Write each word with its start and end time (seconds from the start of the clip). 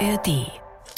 ARD. 0.00 0.50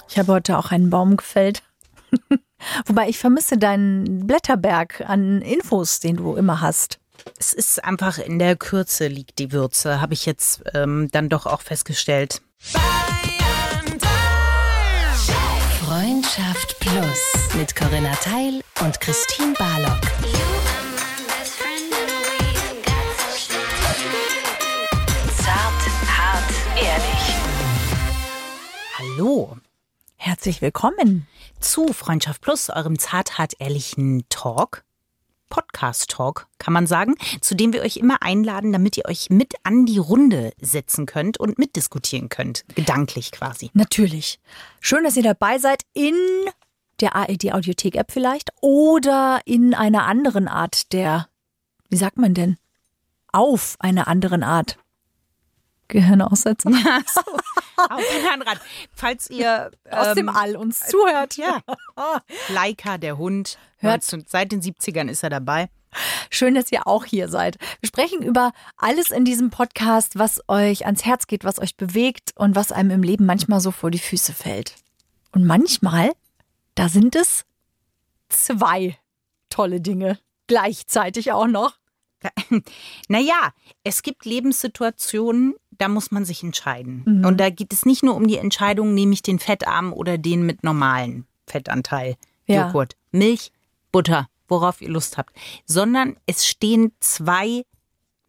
Ich 0.08 0.19
habe 0.19 0.33
heute 0.33 0.58
auch 0.58 0.71
einen 0.71 0.91
Baum 0.91 1.17
gefällt. 1.17 1.62
Wobei 2.87 3.09
ich 3.09 3.19
vermisse 3.19 3.59
deinen 3.59 4.27
Blätterberg 4.27 5.03
an 5.06 5.43
Infos, 5.43 6.01
den 6.01 6.17
du 6.17 6.37
immer 6.37 6.61
hast. 6.61 6.98
Es 7.38 7.53
ist 7.53 7.85
einfach 7.85 8.19
in 8.19 8.38
der 8.38 8.57
Kürze 8.57 9.09
liegt 9.09 9.38
die 9.38 9.53
Würze, 9.53 10.01
habe 10.01 10.15
ich 10.15 10.27
jetzt 10.27 10.62
ähm, 10.75 11.09
dann 11.12 11.28
doch 11.28 11.46
auch 11.46 11.60
festgestellt. 11.60 12.42
Freundschaft 15.84 16.78
Plus 16.80 17.55
mit 17.56 17.74
Corinna 17.74 18.12
Teil 18.14 18.62
und 18.80 19.00
Christine 19.00 19.55
Barlock. 19.59 20.00
Hallo 29.15 29.59
Herzlich 30.16 30.62
willkommen. 30.62 31.27
zu 31.61 31.93
Freundschaft 31.93 32.41
Plus, 32.41 32.71
eurem 32.71 32.98
zart-hart-ehrlichen 32.98 34.25
Talk. 34.30 34.85
Podcast-Talk, 35.51 36.47
kann 36.57 36.73
man 36.73 36.87
sagen, 36.87 37.16
zu 37.43 37.55
dem 37.55 37.75
wir 37.75 37.83
euch 37.83 37.98
immer 37.98 38.23
einladen, 38.23 38.73
damit 38.73 38.97
ihr 38.97 39.05
euch 39.05 39.29
mit 39.29 39.52
an 39.65 39.85
die 39.85 39.98
Runde 39.98 40.52
setzen 40.62 41.05
könnt 41.05 41.38
und 41.38 41.59
mitdiskutieren 41.59 42.30
könnt. 42.30 42.65
Gedanklich 42.75 43.33
quasi. 43.33 43.71
Natürlich. 43.75 44.41
Schön, 44.80 45.05
dass 45.05 45.16
ihr 45.16 45.23
dabei 45.23 45.59
seid 45.59 45.83
in 45.93 46.16
der 47.02 47.15
ARD-Audiothek-App 47.15 48.10
vielleicht 48.13 48.51
oder 48.63 49.41
in 49.45 49.74
einer 49.74 50.07
anderen 50.07 50.49
Art 50.49 50.91
der, 50.95 51.29
wie 51.91 51.99
sagt 51.99 52.16
man 52.16 52.33
denn? 52.33 52.57
Auf 53.30 53.77
einer 53.79 54.09
anderen 54.09 54.43
Art. 54.43 54.79
Gehirnaussetzer. 55.92 56.70
Auf 57.77 58.02
den 58.14 58.23
Herrn 58.27 58.42
Falls 58.95 59.30
ihr 59.30 59.71
Aus 59.90 60.09
ähm, 60.09 60.15
dem 60.16 60.29
All 60.29 60.57
uns 60.57 60.80
zuhört. 60.87 61.37
Ja. 61.37 61.60
Laika, 62.49 62.99
der 62.99 63.18
Hund. 63.18 63.59
Hört- 63.79 64.02
19, 64.10 64.24
seit 64.26 64.52
den 64.52 64.62
70ern 64.62 65.08
ist 65.08 65.22
er 65.22 65.30
dabei. 65.30 65.68
Schön, 66.30 66.54
dass 66.54 66.72
ihr 66.72 66.86
auch 66.86 67.04
hier 67.04 67.28
seid. 67.28 67.58
Wir 67.80 67.88
sprechen 67.88 68.22
über 68.22 68.52
alles 68.78 69.10
in 69.10 69.26
diesem 69.26 69.50
Podcast, 69.50 70.18
was 70.18 70.40
euch 70.48 70.86
ans 70.86 71.04
Herz 71.04 71.26
geht, 71.26 71.44
was 71.44 71.58
euch 71.58 71.76
bewegt 71.76 72.30
und 72.36 72.56
was 72.56 72.72
einem 72.72 72.90
im 72.90 73.02
Leben 73.02 73.27
manchmal 73.27 73.60
so 73.60 73.70
vor 73.70 73.90
die 73.90 73.98
Füße 73.98 74.32
fällt. 74.32 74.77
Und 75.32 75.44
manchmal, 75.44 76.12
da 76.74 76.88
sind 76.88 77.14
es 77.14 77.44
zwei 78.30 78.96
tolle 79.50 79.82
Dinge. 79.82 80.18
Gleichzeitig 80.46 81.32
auch 81.32 81.46
noch. 81.46 81.77
Naja, 83.08 83.52
es 83.82 84.02
gibt 84.02 84.24
Lebenssituationen, 84.24 85.54
da 85.83 85.88
muss 85.88 86.12
man 86.12 86.25
sich 86.25 86.44
entscheiden. 86.44 87.02
Mhm. 87.05 87.25
Und 87.27 87.38
da 87.38 87.50
geht 87.50 87.72
es 87.72 87.84
nicht 87.84 88.05
nur 88.05 88.14
um 88.14 88.28
die 88.28 88.38
Entscheidung, 88.38 88.94
nehme 88.94 89.12
ich 89.14 89.22
den 89.22 89.41
fettarmen 89.41 89.92
oder 89.92 90.16
den 90.16 90.47
mit 90.47 90.62
normalen 90.62 91.27
Fettanteil. 91.48 92.16
Ja. 92.47 92.66
Joghurt, 92.66 92.97
Milch, 93.11 93.50
Butter, 93.91 94.28
worauf 94.47 94.80
ihr 94.80 94.89
Lust 94.89 95.19
habt. 95.19 95.34
Sondern 95.66 96.16
es 96.27 96.47
stehen 96.47 96.92
zwei 97.00 97.64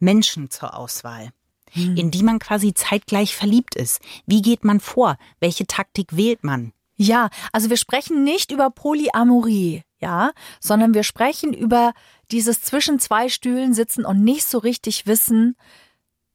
Menschen 0.00 0.50
zur 0.50 0.76
Auswahl, 0.76 1.30
Mhm. 1.74 1.96
in 1.96 2.10
die 2.10 2.22
man 2.24 2.40
quasi 2.40 2.74
zeitgleich 2.74 3.36
verliebt 3.36 3.76
ist. 3.76 4.00
Wie 4.26 4.42
geht 4.42 4.64
man 4.64 4.80
vor? 4.80 5.16
Welche 5.40 5.66
Taktik 5.66 6.16
wählt 6.16 6.42
man? 6.42 6.72
Ja, 6.96 7.30
also 7.52 7.70
wir 7.70 7.76
sprechen 7.76 8.24
nicht 8.24 8.50
über 8.52 8.70
Polyamorie, 8.70 9.82
ja, 10.00 10.32
sondern 10.60 10.94
wir 10.94 11.02
sprechen 11.02 11.52
über 11.52 11.92
dieses 12.30 12.62
zwischen 12.62 12.98
zwei 13.00 13.28
Stühlen 13.28 13.74
sitzen 13.74 14.04
und 14.04 14.22
nicht 14.22 14.44
so 14.44 14.58
richtig 14.58 15.06
wissen, 15.06 15.56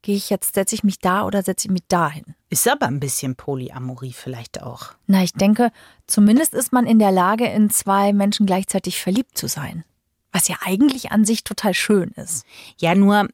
gehe 0.02 0.16
ich 0.16 0.30
jetzt, 0.30 0.56
setze 0.56 0.76
ich 0.76 0.84
mich 0.84 1.00
da 1.00 1.26
oder 1.26 1.44
setze 1.44 1.68
ich 1.68 1.72
mich 1.72 1.88
dahin. 1.88 2.36
Ist 2.50 2.68
aber 2.68 2.88
ein 2.88 3.00
bisschen 3.00 3.36
Polyamorie 3.36 4.14
vielleicht 4.14 4.62
auch. 4.62 4.94
Na, 5.08 5.24
ich 5.24 5.34
denke, 5.34 5.72
zumindest 6.08 6.54
ist 6.54 6.72
man 6.72 6.86
in 6.86 7.00
der 7.00 7.12
Lage, 7.12 7.46
in 7.48 7.70
zwei 7.70 8.14
Menschen 8.14 8.46
gleichzeitig 8.46 9.00
verliebt 9.02 9.38
zu 9.38 9.48
sein. 9.48 9.84
Was 10.32 10.48
ja 10.48 10.58
eigentlich 10.64 11.12
an 11.12 11.26
sich 11.26 11.44
total 11.44 11.74
schön 11.74 12.10
ist. 12.12 12.46
Ja, 12.78 12.96
nur, 12.96 13.28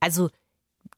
also 0.00 0.30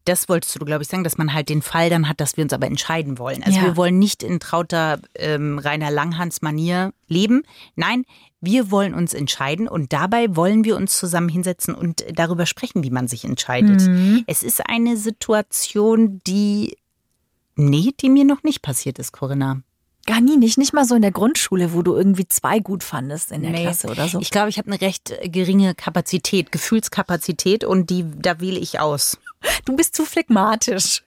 das 0.09 0.29
wolltest 0.29 0.55
du, 0.59 0.65
glaube 0.65 0.83
ich, 0.83 0.89
sagen, 0.89 1.05
dass 1.05 1.19
man 1.19 1.33
halt 1.35 1.49
den 1.49 1.63
Fall 1.63 1.91
dann 1.91 2.09
hat, 2.09 2.21
dass 2.21 2.37
wir 2.37 2.45
uns 2.45 2.53
aber 2.53 2.67
entscheiden 2.67 3.19
wollen. 3.19 3.43
Also 3.43 3.59
Ja. 3.59 3.65
wir 3.67 3.77
wollen 3.77 3.99
nicht 3.99 4.23
in 4.23 4.41
trauter 4.41 5.01
ähm, 5.15 5.59
Rainer 5.59 5.91
Langhans-Manier 5.91 6.93
leben. 7.09 7.43
Nein, 7.77 8.05
wir 8.41 8.71
wollen 8.71 8.95
uns 8.95 9.15
entscheiden 9.15 9.67
und 9.69 9.93
dabei 9.93 10.35
wollen 10.37 10.65
wir 10.65 10.77
uns 10.77 10.97
zusammen 10.97 11.29
hinsetzen 11.29 11.75
und 11.75 12.05
darüber 12.15 12.47
sprechen, 12.47 12.83
wie 12.85 12.91
man 12.91 13.09
sich 13.09 13.25
entscheidet. 13.25 13.83
Mhm. 13.83 14.25
Es 14.27 14.43
ist 14.43 14.69
eine 14.69 14.97
Situation, 14.97 16.21
die, 16.27 16.77
nee, 17.57 17.93
die 18.01 18.09
mir 18.09 18.25
noch 18.25 18.43
nicht 18.43 18.63
passiert 18.63 18.99
ist, 18.99 19.13
Corinna. 19.13 19.63
Gar 20.07 20.23
nie, 20.23 20.39
nicht, 20.39 20.57
nicht 20.57 20.73
mal 20.73 20.87
so 20.87 20.95
in 20.95 21.03
der 21.03 21.11
Grundschule, 21.11 21.75
wo 21.75 21.83
du 21.83 21.95
irgendwie 21.95 22.27
zwei 22.29 22.61
gut 22.61 22.83
fandest 22.83 23.31
in 23.31 23.43
der 23.43 23.51
Nee. 23.51 23.63
Klasse 23.63 23.89
oder 23.89 24.09
so. 24.09 24.21
Ich 24.21 24.31
glaube, 24.31 24.49
ich 24.49 24.57
habe 24.57 24.71
eine 24.71 24.81
recht 24.81 25.13
geringe 25.25 25.75
Kapazität, 25.75 26.51
Gefühlskapazität 26.51 27.63
und 27.65 27.91
die, 27.91 28.07
da 28.17 28.41
wähle 28.41 28.59
ich 28.59 28.81
aus. 28.81 29.19
Du 29.65 29.77
bist 29.77 29.95
zu 29.95 30.05
phlegmatisch. 30.05 31.03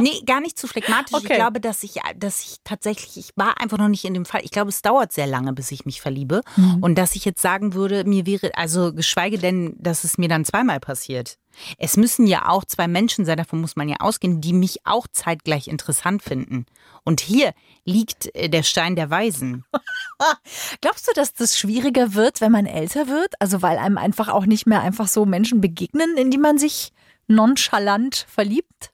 Nee, 0.00 0.22
gar 0.26 0.40
nicht 0.40 0.58
zu 0.58 0.66
phlegmatisch. 0.66 1.14
Okay. 1.14 1.28
Ich 1.30 1.34
glaube, 1.34 1.60
dass 1.60 1.82
ich, 1.82 2.00
dass 2.16 2.42
ich 2.42 2.56
tatsächlich, 2.64 3.16
ich 3.16 3.30
war 3.36 3.60
einfach 3.60 3.78
noch 3.78 3.88
nicht 3.88 4.04
in 4.04 4.14
dem 4.14 4.24
Fall. 4.24 4.40
Ich 4.44 4.50
glaube, 4.50 4.70
es 4.70 4.82
dauert 4.82 5.12
sehr 5.12 5.26
lange, 5.26 5.52
bis 5.52 5.70
ich 5.70 5.84
mich 5.84 6.00
verliebe. 6.00 6.40
Und 6.80 6.96
dass 6.96 7.14
ich 7.14 7.24
jetzt 7.24 7.40
sagen 7.40 7.74
würde, 7.74 8.04
mir 8.04 8.26
wäre, 8.26 8.50
also 8.54 8.92
geschweige 8.92 9.38
denn, 9.38 9.74
dass 9.78 10.04
es 10.04 10.18
mir 10.18 10.28
dann 10.28 10.44
zweimal 10.44 10.80
passiert. 10.80 11.38
Es 11.78 11.96
müssen 11.96 12.26
ja 12.26 12.48
auch 12.48 12.64
zwei 12.64 12.88
Menschen 12.88 13.24
sein, 13.24 13.36
davon 13.36 13.60
muss 13.60 13.76
man 13.76 13.88
ja 13.88 13.96
ausgehen, 13.98 14.40
die 14.40 14.52
mich 14.52 14.86
auch 14.86 15.06
zeitgleich 15.10 15.68
interessant 15.68 16.22
finden. 16.22 16.64
Und 17.04 17.20
hier 17.20 17.52
liegt 17.84 18.34
äh, 18.34 18.48
der 18.48 18.62
Stein 18.62 18.94
der 18.94 19.10
Weisen. 19.10 19.64
Glaubst 20.80 21.08
du, 21.08 21.12
dass 21.12 21.34
das 21.34 21.58
schwieriger 21.58 22.14
wird, 22.14 22.40
wenn 22.40 22.52
man 22.52 22.66
älter 22.66 23.08
wird? 23.08 23.34
Also 23.40 23.62
weil 23.62 23.78
einem 23.78 23.98
einfach 23.98 24.28
auch 24.28 24.46
nicht 24.46 24.66
mehr 24.66 24.80
einfach 24.80 25.08
so 25.08 25.26
Menschen 25.26 25.60
begegnen, 25.60 26.16
in 26.16 26.30
die 26.30 26.38
man 26.38 26.58
sich 26.58 26.92
nonchalant 27.30 28.26
verliebt? 28.28 28.90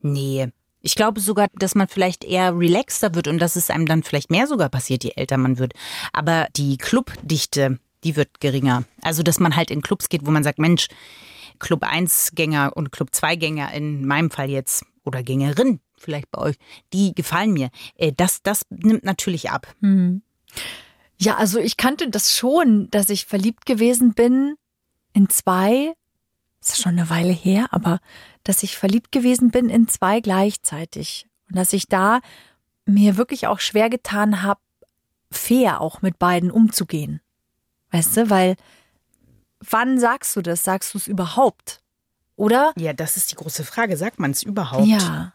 Nee. 0.00 0.48
Ich 0.80 0.96
glaube 0.96 1.20
sogar, 1.20 1.46
dass 1.54 1.74
man 1.74 1.86
vielleicht 1.86 2.24
eher 2.24 2.58
relaxter 2.58 3.14
wird 3.14 3.28
und 3.28 3.38
dass 3.38 3.54
es 3.56 3.70
einem 3.70 3.86
dann 3.86 4.02
vielleicht 4.02 4.30
mehr 4.30 4.46
sogar 4.48 4.68
passiert, 4.68 5.04
je 5.04 5.12
älter 5.14 5.38
man 5.38 5.58
wird. 5.58 5.74
Aber 6.12 6.48
die 6.56 6.76
Clubdichte, 6.76 7.78
die 8.02 8.16
wird 8.16 8.40
geringer. 8.40 8.82
Also, 9.00 9.22
dass 9.22 9.38
man 9.38 9.54
halt 9.54 9.70
in 9.70 9.80
Clubs 9.80 10.08
geht, 10.08 10.26
wo 10.26 10.30
man 10.32 10.42
sagt, 10.42 10.58
Mensch, 10.58 10.88
Club 11.60 11.84
1-Gänger 11.84 12.72
und 12.76 12.90
Club 12.90 13.10
2-Gänger 13.12 13.72
in 13.72 14.04
meinem 14.06 14.30
Fall 14.32 14.50
jetzt 14.50 14.84
oder 15.04 15.22
Gängerin 15.22 15.80
vielleicht 15.96 16.30
bei 16.32 16.40
euch, 16.40 16.56
die 16.92 17.14
gefallen 17.14 17.52
mir. 17.52 17.70
Äh, 17.96 18.12
Das, 18.12 18.42
das 18.42 18.62
nimmt 18.70 19.04
natürlich 19.04 19.50
ab. 19.50 19.72
Ja, 21.18 21.36
also 21.36 21.58
ich 21.60 21.76
kannte 21.76 22.10
das 22.10 22.36
schon, 22.36 22.90
dass 22.90 23.08
ich 23.08 23.26
verliebt 23.26 23.64
gewesen 23.66 24.12
bin 24.14 24.56
in 25.12 25.28
zwei, 25.28 25.92
ist 26.70 26.82
schon 26.82 26.98
eine 26.98 27.10
Weile 27.10 27.32
her, 27.32 27.66
aber 27.70 28.00
dass 28.44 28.62
ich 28.62 28.76
verliebt 28.76 29.12
gewesen 29.12 29.50
bin 29.50 29.68
in 29.68 29.88
zwei 29.88 30.20
gleichzeitig. 30.20 31.26
Und 31.48 31.56
dass 31.56 31.72
ich 31.72 31.88
da 31.88 32.20
mir 32.86 33.16
wirklich 33.16 33.46
auch 33.46 33.60
schwer 33.60 33.90
getan 33.90 34.42
habe, 34.42 34.60
fair 35.30 35.80
auch 35.80 36.02
mit 36.02 36.18
beiden 36.18 36.50
umzugehen. 36.50 37.20
Weißt 37.90 38.16
du, 38.16 38.30
weil 38.30 38.56
wann 39.60 39.98
sagst 39.98 40.34
du 40.36 40.42
das? 40.42 40.64
Sagst 40.64 40.94
du 40.94 40.98
es 40.98 41.06
überhaupt? 41.06 41.80
Oder? 42.36 42.72
Ja, 42.76 42.92
das 42.92 43.16
ist 43.16 43.30
die 43.30 43.36
große 43.36 43.64
Frage. 43.64 43.96
Sagt 43.96 44.18
man 44.18 44.30
es 44.30 44.42
überhaupt? 44.42 44.86
Ja. 44.86 45.34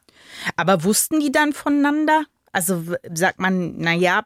Aber 0.56 0.84
wussten 0.84 1.20
die 1.20 1.32
dann 1.32 1.54
voneinander? 1.54 2.26
Also 2.52 2.84
sagt 3.14 3.40
man, 3.40 3.78
na 3.78 3.94
ja, 3.94 4.24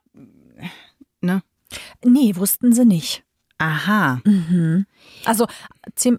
ne? 1.22 1.44
Nee, 2.04 2.36
wussten 2.36 2.74
sie 2.74 2.86
nicht. 2.86 3.24
Aha. 3.62 4.20
Mhm. 4.24 4.88
Also 5.24 5.46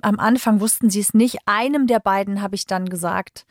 am 0.02 0.20
Anfang 0.20 0.60
wussten 0.60 0.90
sie 0.90 1.00
es 1.00 1.12
nicht. 1.12 1.38
Einem 1.46 1.88
der 1.88 1.98
beiden 1.98 2.40
habe 2.40 2.54
ich 2.54 2.66
dann 2.66 2.88
gesagt, 2.88 3.46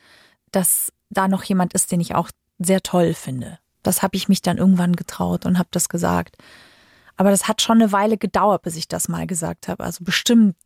dass 0.50 0.92
da 1.10 1.28
noch 1.28 1.44
jemand 1.44 1.74
ist, 1.74 1.92
den 1.92 2.00
ich 2.00 2.14
auch 2.14 2.30
sehr 2.58 2.82
toll 2.82 3.12
finde. 3.12 3.58
Das 3.82 4.02
habe 4.02 4.16
ich 4.16 4.28
mich 4.28 4.40
dann 4.40 4.56
irgendwann 4.56 4.96
getraut 4.96 5.44
und 5.44 5.58
habe 5.58 5.68
das 5.72 5.90
gesagt. 5.90 6.36
Aber 7.16 7.30
das 7.30 7.48
hat 7.48 7.60
schon 7.60 7.82
eine 7.82 7.92
Weile 7.92 8.16
gedauert, 8.16 8.62
bis 8.62 8.76
ich 8.76 8.88
das 8.88 9.08
mal 9.08 9.26
gesagt 9.26 9.68
habe. 9.68 9.84
Also 9.84 10.04
bestimmt 10.04 10.56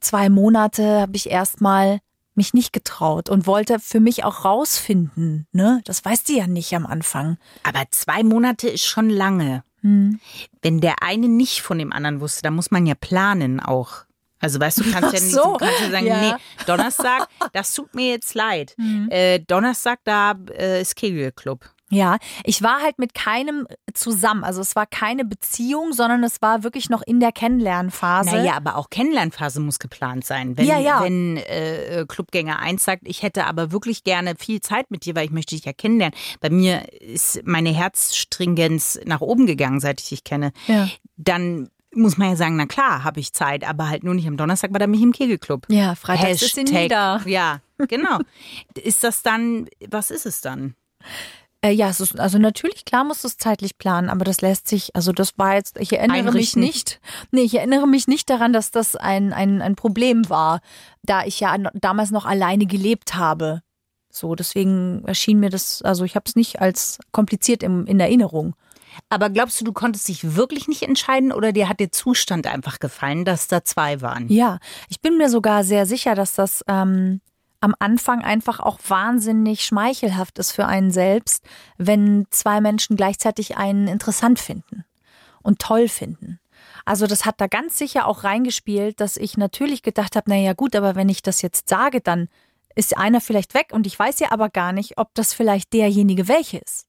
zwei 0.00 0.28
Monate 0.28 1.00
habe 1.00 1.16
ich 1.16 1.30
erstmal 1.30 2.00
mich 2.34 2.52
nicht 2.52 2.72
getraut 2.72 3.30
und 3.30 3.46
wollte 3.46 3.78
für 3.78 4.00
mich 4.00 4.24
auch 4.24 4.44
rausfinden. 4.44 5.46
Ne? 5.52 5.80
Das 5.84 6.04
weißt 6.04 6.28
du 6.28 6.34
ja 6.34 6.46
nicht 6.46 6.74
am 6.74 6.84
Anfang. 6.84 7.38
Aber 7.62 7.84
zwei 7.90 8.22
Monate 8.22 8.68
ist 8.68 8.84
schon 8.84 9.08
lange. 9.08 9.62
Hm. 9.84 10.18
Wenn 10.62 10.80
der 10.80 11.02
eine 11.02 11.28
nicht 11.28 11.60
von 11.60 11.78
dem 11.78 11.92
anderen 11.92 12.20
wusste, 12.20 12.42
dann 12.42 12.54
muss 12.54 12.70
man 12.70 12.86
ja 12.86 12.94
planen 12.94 13.60
auch. 13.60 14.04
Also 14.40 14.58
weißt 14.58 14.78
du, 14.78 14.90
kannst 14.90 15.12
ja 15.12 15.18
Ach 15.18 15.22
nicht 15.22 15.30
so, 15.30 15.52
kannst 15.58 15.80
ja 15.80 15.90
sagen, 15.90 16.06
ja. 16.06 16.20
nee, 16.20 16.64
Donnerstag, 16.66 17.28
das 17.52 17.72
tut 17.72 17.94
mir 17.94 18.10
jetzt 18.10 18.34
leid. 18.34 18.74
Mhm. 18.76 19.08
Äh, 19.10 19.38
Donnerstag, 19.40 20.00
da 20.04 20.34
äh, 20.50 20.80
ist 20.80 20.96
Kegelclub. 20.96 21.70
Ja, 21.90 22.16
ich 22.44 22.62
war 22.62 22.80
halt 22.80 22.98
mit 22.98 23.14
keinem 23.14 23.66
zusammen. 23.92 24.42
Also 24.42 24.60
es 24.60 24.74
war 24.74 24.86
keine 24.86 25.24
Beziehung, 25.24 25.92
sondern 25.92 26.24
es 26.24 26.40
war 26.40 26.64
wirklich 26.64 26.88
noch 26.88 27.02
in 27.02 27.20
der 27.20 27.30
Kennenlernphase. 27.30 28.36
Naja, 28.36 28.54
aber 28.54 28.76
auch 28.76 28.88
Kennenlernphase 28.90 29.60
muss 29.60 29.78
geplant 29.78 30.24
sein. 30.24 30.56
Wenn, 30.56 30.66
Ja, 30.66 30.78
ja. 30.78 31.02
wenn 31.02 31.36
äh, 31.36 32.04
Clubgänger 32.08 32.58
1 32.58 32.82
sagt, 32.82 33.02
ich 33.04 33.22
hätte 33.22 33.46
aber 33.46 33.70
wirklich 33.70 34.02
gerne 34.02 34.34
viel 34.38 34.60
Zeit 34.60 34.90
mit 34.90 35.04
dir, 35.04 35.14
weil 35.14 35.26
ich 35.26 35.30
möchte 35.30 35.54
dich 35.54 35.66
ja 35.66 35.72
kennenlernen. 35.72 36.18
Bei 36.40 36.50
mir 36.50 36.90
ist 37.00 37.42
meine 37.44 37.70
Herzstringenz 37.70 38.98
nach 39.04 39.20
oben 39.20 39.46
gegangen, 39.46 39.80
seit 39.80 40.00
ich 40.00 40.08
dich 40.08 40.24
kenne. 40.24 40.52
Ja. 40.66 40.88
Dann 41.16 41.68
muss 41.94 42.16
man 42.16 42.30
ja 42.30 42.36
sagen, 42.36 42.56
na 42.56 42.66
klar, 42.66 43.04
habe 43.04 43.20
ich 43.20 43.32
Zeit, 43.32 43.62
aber 43.68 43.88
halt 43.88 44.04
nur 44.04 44.14
nicht 44.14 44.26
am 44.26 44.36
Donnerstag, 44.36 44.72
weil 44.72 44.80
da 44.80 44.86
mich 44.86 45.02
im 45.02 45.12
Kegelclub. 45.12 45.66
Ja, 45.68 45.94
Freitags 45.94 46.42
ist 46.42 46.54
sie 46.54 46.64
nie 46.64 46.88
da. 46.88 47.20
Ja, 47.24 47.60
genau. 47.76 48.18
ist 48.74 49.04
das 49.04 49.22
dann, 49.22 49.68
was 49.88 50.10
ist 50.10 50.26
es 50.26 50.40
dann? 50.40 50.74
Äh, 51.64 51.70
ja, 51.70 51.88
es 51.88 51.98
ist, 51.98 52.20
also 52.20 52.36
natürlich, 52.36 52.84
klar 52.84 53.04
muss 53.04 53.24
es 53.24 53.38
zeitlich 53.38 53.78
planen, 53.78 54.10
aber 54.10 54.26
das 54.26 54.42
lässt 54.42 54.68
sich, 54.68 54.94
also 54.94 55.12
das 55.12 55.38
war 55.38 55.54
jetzt, 55.54 55.78
ich 55.80 55.94
erinnere 55.94 56.24
mich 56.24 56.28
Einrichten. 56.28 56.60
nicht, 56.60 57.00
nee, 57.30 57.40
ich 57.40 57.54
erinnere 57.54 57.86
mich 57.86 58.06
nicht 58.06 58.28
daran, 58.28 58.52
dass 58.52 58.70
das 58.70 58.96
ein, 58.96 59.32
ein, 59.32 59.62
ein 59.62 59.74
Problem 59.74 60.28
war, 60.28 60.60
da 61.02 61.24
ich 61.24 61.40
ja 61.40 61.56
damals 61.72 62.10
noch 62.10 62.26
alleine 62.26 62.66
gelebt 62.66 63.14
habe. 63.14 63.62
So, 64.10 64.34
deswegen 64.34 65.04
erschien 65.06 65.40
mir 65.40 65.48
das, 65.48 65.80
also 65.80 66.04
ich 66.04 66.16
habe 66.16 66.24
es 66.26 66.36
nicht 66.36 66.60
als 66.60 66.98
kompliziert 67.12 67.62
im, 67.62 67.86
in 67.86 67.98
Erinnerung. 67.98 68.54
Aber 69.08 69.30
glaubst 69.30 69.58
du, 69.58 69.64
du 69.64 69.72
konntest 69.72 70.06
dich 70.06 70.36
wirklich 70.36 70.68
nicht 70.68 70.82
entscheiden 70.82 71.32
oder 71.32 71.50
dir 71.52 71.70
hat 71.70 71.80
der 71.80 71.90
Zustand 71.90 72.46
einfach 72.46 72.78
gefallen, 72.78 73.24
dass 73.24 73.48
da 73.48 73.64
zwei 73.64 74.02
waren? 74.02 74.28
Ja, 74.28 74.58
ich 74.90 75.00
bin 75.00 75.16
mir 75.16 75.30
sogar 75.30 75.64
sehr 75.64 75.86
sicher, 75.86 76.14
dass 76.14 76.34
das 76.34 76.62
ähm, 76.68 77.22
am 77.64 77.74
Anfang 77.78 78.22
einfach 78.22 78.60
auch 78.60 78.78
wahnsinnig 78.88 79.64
schmeichelhaft 79.64 80.38
ist 80.38 80.52
für 80.52 80.66
einen 80.66 80.90
selbst, 80.90 81.42
wenn 81.78 82.26
zwei 82.28 82.60
Menschen 82.60 82.94
gleichzeitig 82.94 83.56
einen 83.56 83.88
interessant 83.88 84.38
finden 84.38 84.84
und 85.42 85.60
toll 85.60 85.88
finden. 85.88 86.40
Also 86.84 87.06
das 87.06 87.24
hat 87.24 87.40
da 87.40 87.46
ganz 87.46 87.78
sicher 87.78 88.06
auch 88.06 88.22
reingespielt, 88.22 89.00
dass 89.00 89.16
ich 89.16 89.38
natürlich 89.38 89.82
gedacht 89.82 90.14
habe, 90.14 90.26
na 90.28 90.36
ja 90.36 90.52
gut, 90.52 90.76
aber 90.76 90.94
wenn 90.94 91.08
ich 91.08 91.22
das 91.22 91.40
jetzt 91.40 91.70
sage, 91.70 92.02
dann 92.02 92.28
ist 92.74 92.98
einer 92.98 93.22
vielleicht 93.22 93.54
weg 93.54 93.70
und 93.72 93.86
ich 93.86 93.98
weiß 93.98 94.20
ja 94.20 94.30
aber 94.30 94.50
gar 94.50 94.72
nicht, 94.72 94.98
ob 94.98 95.14
das 95.14 95.32
vielleicht 95.32 95.72
derjenige 95.72 96.28
welche 96.28 96.58
ist. 96.58 96.86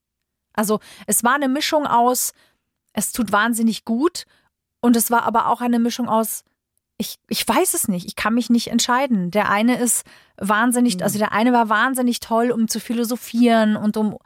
Also 0.51 0.81
es 1.07 1.24
war 1.24 1.36
eine 1.36 1.48
Mischung 1.48 1.88
aus, 1.88 2.33
es 2.92 3.13
tut 3.13 3.31
wahnsinnig 3.31 3.86
gut 3.86 4.25
und 4.81 4.98
es 4.98 5.10
war 5.10 5.24
aber 5.24 5.48
auch 5.48 5.62
eine 5.62 5.80
Mischung 5.80 6.10
aus, 6.10 6.44
ich, 6.97 7.18
ich 7.27 7.47
weiß 7.47 7.74
es 7.74 7.88
nicht, 7.88 8.06
ich 8.06 8.15
kann 8.15 8.33
mich 8.33 8.50
nicht 8.50 8.68
entscheiden. 8.68 9.31
Der 9.31 9.50
eine 9.50 9.77
ist 9.77 10.06
wahnsinnig, 10.38 11.03
also 11.03 11.19
der 11.19 11.33
eine 11.33 11.51
war 11.51 11.69
wahnsinnig 11.69 12.19
toll, 12.19 12.51
um 12.51 12.68
zu 12.68 12.80
philosophieren 12.80 13.75
und 13.75 13.97
um 13.97 14.18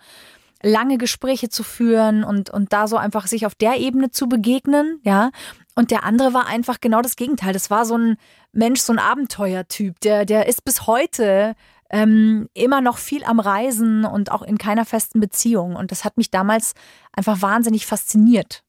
lange 0.62 0.98
Gespräche 0.98 1.50
zu 1.50 1.63
führen 1.63 2.24
und, 2.24 2.50
und 2.50 2.74
da 2.74 2.88
so 2.88 2.98
einfach 2.98 3.27
sich 3.27 3.45
auf 3.45 3.56
der 3.56 3.77
Ebene 3.77 4.12
zu 4.12 4.27
begegnen, 4.27 5.00
ja. 5.04 5.31
Und 5.75 5.92
der 5.92 6.04
andere 6.04 6.33
war 6.33 6.48
einfach 6.48 6.81
genau 6.81 7.01
das 7.01 7.16
Gegenteil. 7.16 7.54
Das 7.54 7.69
war 7.69 7.86
so 7.86 7.98
ein 7.98 8.18
Mensch, 8.51 8.81
so 8.81 8.92
ein 8.92 9.00
Abenteuertyp, 9.00 10.00
der, 10.01 10.25
der 10.25 10.48
ist 10.48 10.65
bis 10.65 10.88
heute 10.88 11.56
ähm, 11.89 12.50
immer 12.54 12.81
noch 12.81 12.98
viel 12.98 13.24
am 13.24 13.39
Reisen 13.39 14.04
und 14.04 14.31
auch 14.31 14.42
in 14.42 14.57
keiner 14.57 14.86
festen 14.86 15.22
Beziehung. 15.22 15.77
Und 15.77 15.92
das 15.92 16.04
hat 16.04 16.18
mich 16.18 16.31
damals 16.31 16.74
einfach 17.13 17.42
wahnsinnig 17.42 17.86
fasziniert. 17.86 18.63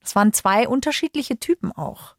Das 0.00 0.14
waren 0.14 0.32
zwei 0.32 0.68
unterschiedliche 0.68 1.38
Typen 1.38 1.72
auch. 1.72 2.14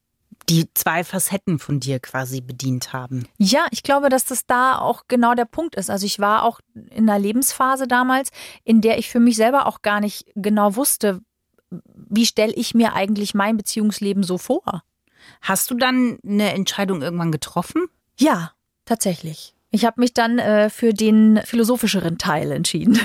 Die 0.49 0.67
zwei 0.73 1.03
Facetten 1.03 1.57
von 1.57 1.79
dir 1.79 1.99
quasi 1.99 2.41
bedient 2.41 2.91
haben. 2.91 3.27
Ja, 3.37 3.67
ich 3.71 3.81
glaube, 3.81 4.09
dass 4.09 4.25
das 4.25 4.45
da 4.45 4.77
auch 4.77 5.03
genau 5.07 5.35
der 5.35 5.45
Punkt 5.45 5.75
ist. 5.75 5.89
Also 5.89 6.05
ich 6.05 6.19
war 6.19 6.43
auch 6.43 6.59
in 6.73 7.09
einer 7.09 7.19
Lebensphase 7.19 7.87
damals, 7.87 8.29
in 8.63 8.81
der 8.81 8.97
ich 8.97 9.09
für 9.09 9.19
mich 9.19 9.37
selber 9.37 9.67
auch 9.67 9.81
gar 9.81 10.01
nicht 10.01 10.25
genau 10.35 10.75
wusste, 10.75 11.21
wie 11.95 12.25
stelle 12.25 12.53
ich 12.53 12.75
mir 12.75 12.93
eigentlich 12.93 13.33
mein 13.33 13.57
Beziehungsleben 13.57 14.23
so 14.23 14.37
vor. 14.37 14.83
Hast 15.41 15.71
du 15.71 15.75
dann 15.75 16.19
eine 16.25 16.53
Entscheidung 16.53 17.01
irgendwann 17.01 17.31
getroffen? 17.31 17.85
Ja, 18.19 18.51
tatsächlich. 18.85 19.55
Ich 19.71 19.85
habe 19.85 20.01
mich 20.01 20.13
dann 20.13 20.37
äh, 20.39 20.69
für 20.69 20.93
den 20.93 21.41
philosophischeren 21.45 22.17
Teil 22.17 22.51
entschieden. 22.51 22.99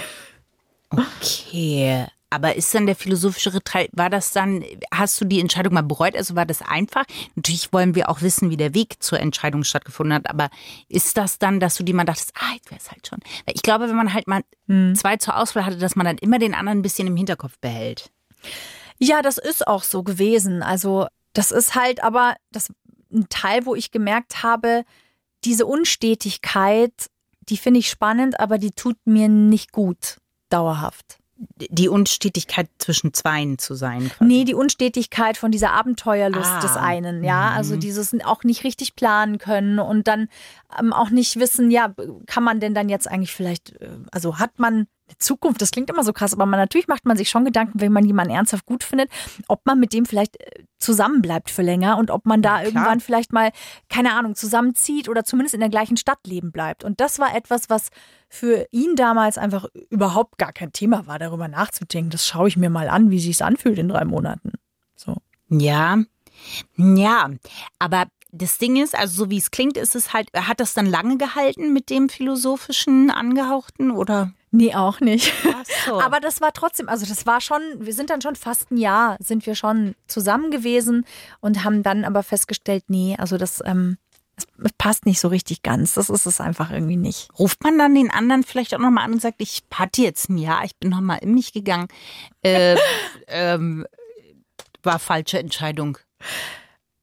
Okay. 0.91 2.07
Aber 2.31 2.57
ist 2.57 2.75
dann 2.75 2.87
der 2.87 2.97
philosophischere 2.97 3.63
Teil, 3.63 3.89
war 3.93 4.11
das 4.11 4.33
dann, 4.33 4.63
hast 4.93 5.19
du 5.21 5.25
die 5.25 5.41
Entscheidung 5.41 5.73
mal 5.73 5.83
bereut? 5.83 6.15
Also 6.15 6.37
war 6.37 6.45
das 6.45 6.61
einfach? 6.61 7.05
Natürlich 7.37 7.73
wollen 7.73 7.95
wir 7.95 8.11
auch 8.11 8.21
wissen, 8.21 8.51
wie 8.51 8.59
der 8.59 8.75
Weg 8.75 9.03
zur 9.03 9.19
Entscheidung 9.19 9.65
stattgefunden 9.65 10.15
hat, 10.15 10.29
aber 10.29 10.51
ist 10.89 11.17
das 11.17 11.39
dann, 11.39 11.59
dass 11.59 11.77
du 11.77 11.85
dir 11.85 11.95
mal 11.95 12.05
dachtest, 12.05 12.33
ah, 12.39 12.53
jetzt 12.55 12.71
wäre 12.71 12.81
es 12.81 12.91
halt 12.91 13.07
schon. 13.07 13.21
Weil 13.47 13.55
ich 13.55 13.63
glaube, 13.63 13.89
wenn 13.89 13.97
man 13.97 14.13
halt 14.13 14.29
mal 14.29 14.43
zwei 14.95 15.17
zur 15.17 15.39
Auswahl 15.39 15.65
hatte, 15.65 15.79
dass 15.79 15.97
man 15.97 16.05
dann 16.05 16.19
immer 16.19 16.39
den 16.39 16.55
anderen 16.55 16.81
ein 16.81 16.83
bisschen 16.83 17.09
im 17.09 17.17
Hinterkopf 17.17 17.59
behält. 17.61 18.11
Ja, 18.99 19.23
das 19.23 19.39
ist 19.39 19.67
auch 19.67 19.83
so 19.83 20.03
gewesen. 20.03 20.63
Also 20.63 21.07
das 21.33 21.51
ist 21.51 21.75
halt 21.75 22.03
aber 22.03 22.37
das 22.53 22.69
ein 23.13 23.29
Teil, 23.31 23.65
wo 23.65 23.75
ich 23.75 23.91
gemerkt 23.91 24.43
habe, 24.43 24.85
diese 25.45 25.67
Unstetigkeit, 25.67 26.93
die 27.49 27.57
finde 27.57 27.81
ich 27.81 27.89
spannend, 27.89 28.39
aber 28.41 28.59
die 28.59 28.73
tut 28.73 28.99
mir 29.07 29.29
nicht 29.29 29.73
gut 29.73 30.19
dauerhaft. 30.51 31.19
Die 31.71 31.89
Unstetigkeit 31.89 32.69
zwischen 32.79 33.15
Zweien 33.15 33.59
zu 33.59 33.75
sein. 33.75 34.09
Quasi. 34.09 34.25
Nee, 34.25 34.45
die 34.45 34.55
Unstetigkeit 34.55 35.37
von 35.37 35.53
dieser 35.53 35.73
Abenteuerlust 35.73 36.51
Ah. 36.51 36.61
des 36.61 36.77
einen, 36.77 37.23
ja. 37.23 37.51
Also 37.51 37.77
dieses 37.77 38.13
auch 38.25 38.43
nicht 38.45 38.65
richtig 38.65 38.97
planen 38.97 39.39
können 39.39 39.79
und 39.79 40.09
dann 40.09 40.29
ähm, 40.79 40.93
auch 40.93 41.11
nicht 41.11 41.39
wissen, 41.39 41.71
ja, 41.71 41.95
kann 42.27 42.43
man 42.43 42.59
denn 42.61 42.75
dann 42.75 42.89
jetzt 42.89 43.09
eigentlich 43.09 43.33
vielleicht, 43.33 43.81
äh, 43.81 43.89
also 44.11 44.39
hat 44.39 44.59
man 44.59 44.89
Zukunft, 45.19 45.63
das 45.63 45.71
klingt 45.71 45.91
immer 45.91 46.05
so 46.05 46.13
krass, 46.13 46.33
aber 46.33 46.47
man, 46.47 46.61
natürlich 46.61 46.89
macht 46.89 47.07
man 47.07 47.17
sich 47.17 47.31
schon 47.31 47.45
Gedanken, 47.45 47.81
wenn 47.81 47.93
man 47.93 48.05
jemanden 48.05 48.33
ernsthaft 48.35 48.67
gut 48.67 48.85
findet, 48.85 49.11
ob 49.49 49.65
man 49.65 49.81
mit 49.81 49.93
dem 49.93 50.07
vielleicht 50.07 50.41
äh, 50.41 50.65
zusammenbleibt 50.79 51.51
für 51.51 51.63
länger 51.63 51.99
und 51.99 52.11
ob 52.11 52.27
man 52.27 52.43
da 52.43 52.59
Ja, 52.61 52.67
irgendwann 52.67 53.01
vielleicht 53.01 53.33
mal, 53.33 53.51
keine 53.89 54.13
Ahnung, 54.13 54.35
zusammenzieht 54.35 55.09
oder 55.09 55.25
zumindest 55.25 55.55
in 55.55 55.61
der 55.61 55.71
gleichen 55.71 55.97
Stadt 55.97 56.19
leben 56.27 56.53
bleibt. 56.53 56.85
Und 56.85 57.01
das 57.01 57.19
war 57.19 57.35
etwas, 57.35 57.71
was 57.71 57.89
für 58.29 58.67
ihn 58.71 58.95
damals 58.97 59.39
einfach 59.39 59.67
überhaupt 59.91 60.39
gar 60.39 60.53
kein 60.53 60.73
Thema 60.73 61.07
war, 61.07 61.19
darüber 61.19 61.49
nachzudenken. 61.49 62.11
Das 62.11 62.27
schaue 62.27 62.49
ich 62.49 62.57
mir 62.57 62.71
mal 62.71 62.89
an, 62.89 63.11
wie 63.11 63.21
sich's 63.21 63.43
anfühlt 63.43 63.79
in 63.79 63.89
drei 63.89 64.05
Monaten. 64.05 64.53
So. 64.95 65.17
Ja, 65.49 65.99
ja, 66.77 67.31
aber 67.79 68.07
das 68.31 68.59
Ding 68.59 68.77
ist, 68.77 68.97
also 68.97 69.25
so 69.25 69.31
wie 69.31 69.39
es 69.39 69.51
klingt, 69.51 69.77
ist 69.77 69.97
es 69.97 70.13
halt, 70.13 70.29
hat 70.35 70.61
das 70.61 70.75
dann 70.75 70.87
lange 70.87 71.17
gehalten 71.17 71.73
mit 71.73 71.91
dem 71.91 72.09
philosophischen 72.09 73.11
Angehauchten 73.11 73.91
oder? 73.91 74.33
Nee, 74.51 74.75
auch 74.75 75.01
nicht. 75.01 75.33
Ach 75.45 75.65
so. 75.87 76.01
Aber 76.01 76.21
das 76.21 76.41
war 76.41 76.53
trotzdem, 76.53 76.89
also 76.89 77.07
das 77.07 77.27
war 77.27 77.41
schon, 77.41 77.61
wir 77.79 77.93
sind 77.93 78.11
dann 78.11 78.23
schon 78.23 78.37
fast 78.37 78.71
ein 78.71 78.77
Jahr, 78.77 79.17
sind 79.21 79.45
wir 79.47 79.55
schon 79.55 79.95
zusammen 80.07 80.51
gewesen 80.51 81.05
und 81.41 81.65
haben 81.65 81.83
dann 81.83 82.05
aber 82.05 82.23
festgestellt, 82.23 82.85
nee, 82.89 83.17
also 83.19 83.37
das, 83.37 83.63
ähm, 83.65 83.99
das 84.57 84.73
passt 84.79 85.07
nicht 85.07 85.21
so 85.21 85.29
richtig 85.29 85.63
ganz. 85.63 85.95
Das 85.95 86.11
ist 86.11 86.27
es 86.27 86.41
einfach 86.41 86.71
irgendwie 86.71 86.97
nicht. 86.97 87.29
Ruft 87.39 87.63
man 87.63 87.79
dann 87.79 87.95
den 87.95 88.11
anderen 88.11 88.45
vielleicht 88.45 88.75
auch 88.75 88.79
nochmal 88.79 89.05
an 89.05 89.15
und 89.15 89.23
sagt, 89.23 89.41
ich 89.41 89.63
hatte 89.75 90.03
jetzt 90.03 90.29
ein 90.29 90.39
Jahr, 90.39 90.65
ich 90.65 90.77
bin 90.77 90.91
nochmal 90.91 91.19
in 91.21 91.35
mich 91.35 91.53
gegangen. 91.53 91.89
Äh, 92.43 92.77
ähm, 93.27 93.87
war 94.83 94.99
falsche 94.99 95.39
Entscheidung. 95.39 95.99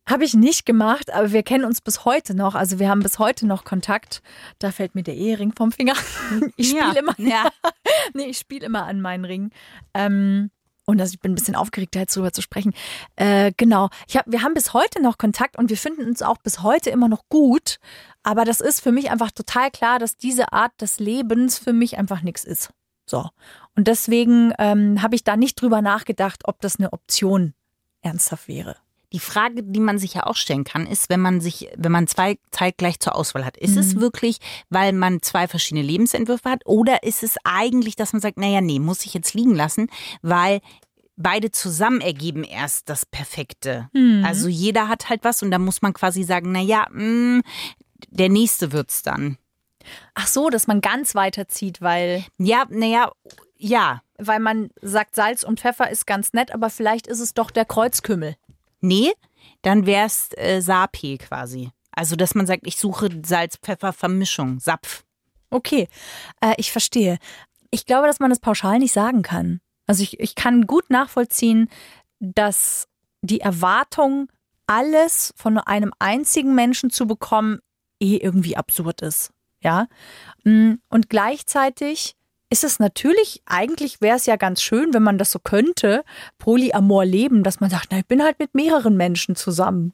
Habe 0.08 0.24
ich 0.24 0.36
nicht 0.36 0.66
gemacht, 0.66 1.12
aber 1.12 1.32
wir 1.32 1.42
kennen 1.42 1.66
uns 1.66 1.82
bis 1.82 2.06
heute 2.06 2.36
noch. 2.36 2.54
Also 2.54 2.80
wir 2.80 2.90
haben 2.90 3.02
bis 3.02 3.18
heute 3.18 3.48
noch 3.48 3.64
Kontakt. 3.64 4.22
Da 4.60 4.72
fällt 4.72 4.94
mir 4.94 5.04
der 5.04 5.16
Ehering 5.16 5.54
vom 5.54 5.72
Finger. 5.72 5.96
Ich 6.58 6.70
spiele 6.70 6.94
Ja, 6.94 7.00
immer, 7.00 7.16
ja. 7.18 7.50
nee, 8.14 8.26
ich 8.26 8.38
spiele 8.38 8.66
immer 8.66 8.86
an 8.86 9.02
meinen 9.02 9.26
Ring. 9.26 9.52
Ähm, 9.94 10.52
und 10.86 11.02
also 11.02 11.14
ich 11.14 11.20
bin 11.20 11.32
ein 11.32 11.36
bisschen 11.36 11.56
aufgeregt, 11.56 11.96
da 11.96 12.02
jetzt 12.02 12.16
drüber 12.16 12.32
zu 12.32 12.42
sprechen. 12.42 12.74
Äh, 13.16 13.52
genau. 13.58 13.90
Ich 14.08 14.16
hab, 14.16 14.26
wir 14.28 14.44
haben 14.44 14.54
bis 14.54 14.74
heute 14.74 15.02
noch 15.02 15.18
Kontakt 15.18 15.58
und 15.58 15.70
wir 15.70 15.78
finden 15.78 16.06
uns 16.06 16.22
auch 16.22 16.38
bis 16.38 16.62
heute 16.62 16.92
immer 16.92 17.08
noch 17.08 17.28
gut. 17.30 17.80
Aber 18.22 18.46
das 18.46 18.62
ist 18.62 18.82
für 18.82 18.92
mich 18.92 19.10
einfach 19.10 19.32
total 19.32 19.72
klar, 19.72 19.98
dass 19.98 20.18
diese 20.18 20.54
Art 20.54 20.80
des 20.80 21.00
Lebens 21.00 21.58
für 21.58 21.74
mich 21.74 21.98
einfach 21.98 22.22
nichts 22.22 22.44
ist. 22.44 22.70
So. 23.08 23.30
Und 23.76 23.88
deswegen 23.88 24.54
ähm, 24.60 25.02
habe 25.02 25.16
ich 25.16 25.24
da 25.24 25.36
nicht 25.36 25.60
drüber 25.60 25.82
nachgedacht, 25.82 26.42
ob 26.46 26.62
das 26.62 26.78
eine 26.78 26.94
Option 26.94 27.54
ernsthaft 28.02 28.48
wäre. 28.48 28.78
Die 29.14 29.20
Frage, 29.20 29.64
die 29.64 29.80
man 29.80 29.98
sich 29.98 30.14
ja 30.16 30.26
auch 30.26 30.36
stellen 30.36 30.64
kann, 30.64 30.88
ist, 30.88 31.10
wenn 31.10 31.22
man 31.22 31.42
sich, 31.42 31.70
wenn 31.78 31.92
man 31.92 32.08
zwei 32.08 32.38
zeitgleich 32.52 33.00
zur 33.00 33.16
Auswahl 33.16 33.46
hat, 33.46 33.58
ist 33.58 33.78
es 33.78 34.00
wirklich, 34.00 34.40
weil 34.70 34.94
man 34.94 35.22
zwei 35.22 35.48
verschiedene 35.48 35.86
Lebensentwürfe 35.86 36.50
hat, 36.50 36.62
oder 36.66 37.04
ist 37.04 37.24
es 37.24 37.36
eigentlich, 37.44 37.96
dass 37.96 38.14
man 38.14 38.22
sagt, 38.22 38.38
naja, 38.38 38.62
nee, 38.62 38.80
muss 38.80 39.06
ich 39.06 39.14
jetzt 39.14 39.34
liegen 39.34 39.56
lassen, 39.56 39.88
weil 40.22 40.60
beide 41.18 41.50
zusammen 41.52 42.02
ergeben 42.02 42.44
erst 42.44 42.90
das 42.90 43.06
Perfekte. 43.06 43.90
Also 44.26 44.48
jeder 44.50 44.90
hat 44.90 45.10
halt 45.10 45.24
was 45.24 45.42
und 45.44 45.52
da 45.52 45.60
muss 45.60 45.82
man 45.82 45.94
quasi 45.94 46.24
sagen, 46.24 46.52
naja, 46.52 46.88
mh, 46.92 47.42
der 48.10 48.30
nächste 48.30 48.72
wird's 48.74 49.02
dann. 49.02 49.38
Ach 50.14 50.28
so, 50.28 50.50
dass 50.50 50.68
man 50.68 50.82
ganz 50.82 51.16
weiterzieht, 51.16 51.80
weil, 51.80 52.26
Ja, 52.38 52.66
naja, 52.70 53.12
ja. 53.58 54.02
weil 54.18 54.40
man 54.40 54.70
sagt, 54.82 55.16
Salz 55.16 55.44
und 55.44 55.60
Pfeffer 55.60 55.90
ist 55.90 56.06
ganz 56.08 56.34
nett, 56.34 56.52
aber 56.52 56.70
vielleicht 56.70 57.08
ist 57.08 57.20
es 57.20 57.34
doch 57.34 57.52
der 57.52 57.66
Kreuzkümmel. 57.66 58.36
Nee, 58.82 59.12
dann 59.62 59.86
wär's 59.86 60.29
äh, 60.38 60.62
Sapi 60.62 61.17
quasi. 61.17 61.72
Also, 61.91 62.15
dass 62.15 62.36
man 62.36 62.46
sagt, 62.46 62.67
ich 62.67 62.77
suche 62.77 63.10
Salz-Pfeffer-Vermischung, 63.25 64.60
Sapf. 64.60 65.03
Okay, 65.50 65.88
äh, 66.41 66.53
ich 66.58 66.72
verstehe. 66.72 67.17
Ich 67.72 67.86
glaube, 67.86 68.08
dass 68.08 68.20
man 68.20 68.29
das 68.29 68.39
pauschal 68.39 68.79
nicht 68.79 68.91
sagen 68.91 69.22
kann. 69.22 69.62
Also 69.88 70.03
ich, 70.03 70.20
ich 70.20 70.36
kann 70.36 70.65
gut 70.65 70.89
nachvollziehen, 70.89 71.70
dass 72.20 72.88
die 73.22 73.41
Erwartung, 73.41 74.29
alles 74.67 75.34
von 75.36 75.58
einem 75.60 75.94
einzigen 76.00 76.55
Menschen 76.55 76.89
zu 76.89 77.05
bekommen, 77.05 77.60
eh 78.00 78.17
irgendwie 78.17 78.58
absurd 78.58 79.01
ist. 79.01 79.32
Ja. 79.60 79.88
Mm, 80.44 80.75
Und 80.89 81.10
gleichzeitig 81.10 82.15
ist 82.56 82.64
es 82.64 82.80
natürlich, 82.80 83.42
eigentlich 83.46 84.00
wäre 84.00 84.16
es 84.16 84.26
ja 84.26 84.38
ganz 84.38 84.62
schön, 84.62 84.94
wenn 84.94 85.04
man 85.04 85.18
das 85.18 85.30
so 85.30 85.40
könnte, 85.40 86.06
Polyamor 86.38 87.04
leben, 87.04 87.44
dass 87.44 87.60
man 87.60 87.70
sagt, 87.70 87.88
na, 87.92 87.98
ich 87.98 88.06
bin 88.06 88.24
halt 88.24 88.40
mit 88.40 88.56
mehreren 88.56 88.96
Menschen 88.96 89.36
zusammen. 89.36 89.92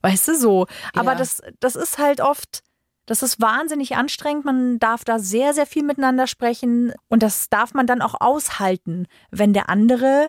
Weißt 0.00 0.28
du 0.28 0.36
so. 0.36 0.68
Aber 0.94 1.12
Ja. 1.12 1.18
das, 1.18 1.42
das 1.58 1.74
ist 1.74 1.98
halt 1.98 2.20
oft, 2.20 2.62
das 3.06 3.24
ist 3.24 3.40
wahnsinnig 3.40 3.96
anstrengend. 3.96 4.44
Man 4.44 4.78
darf 4.78 5.02
da 5.02 5.18
sehr, 5.18 5.52
sehr 5.52 5.66
viel 5.66 5.82
miteinander 5.82 6.28
sprechen. 6.28 6.92
Und 7.08 7.24
das 7.24 7.48
darf 7.48 7.74
man 7.74 7.88
dann 7.88 8.02
auch 8.02 8.14
aushalten, 8.20 9.08
wenn 9.32 9.52
der 9.52 9.68
andere 9.68 10.28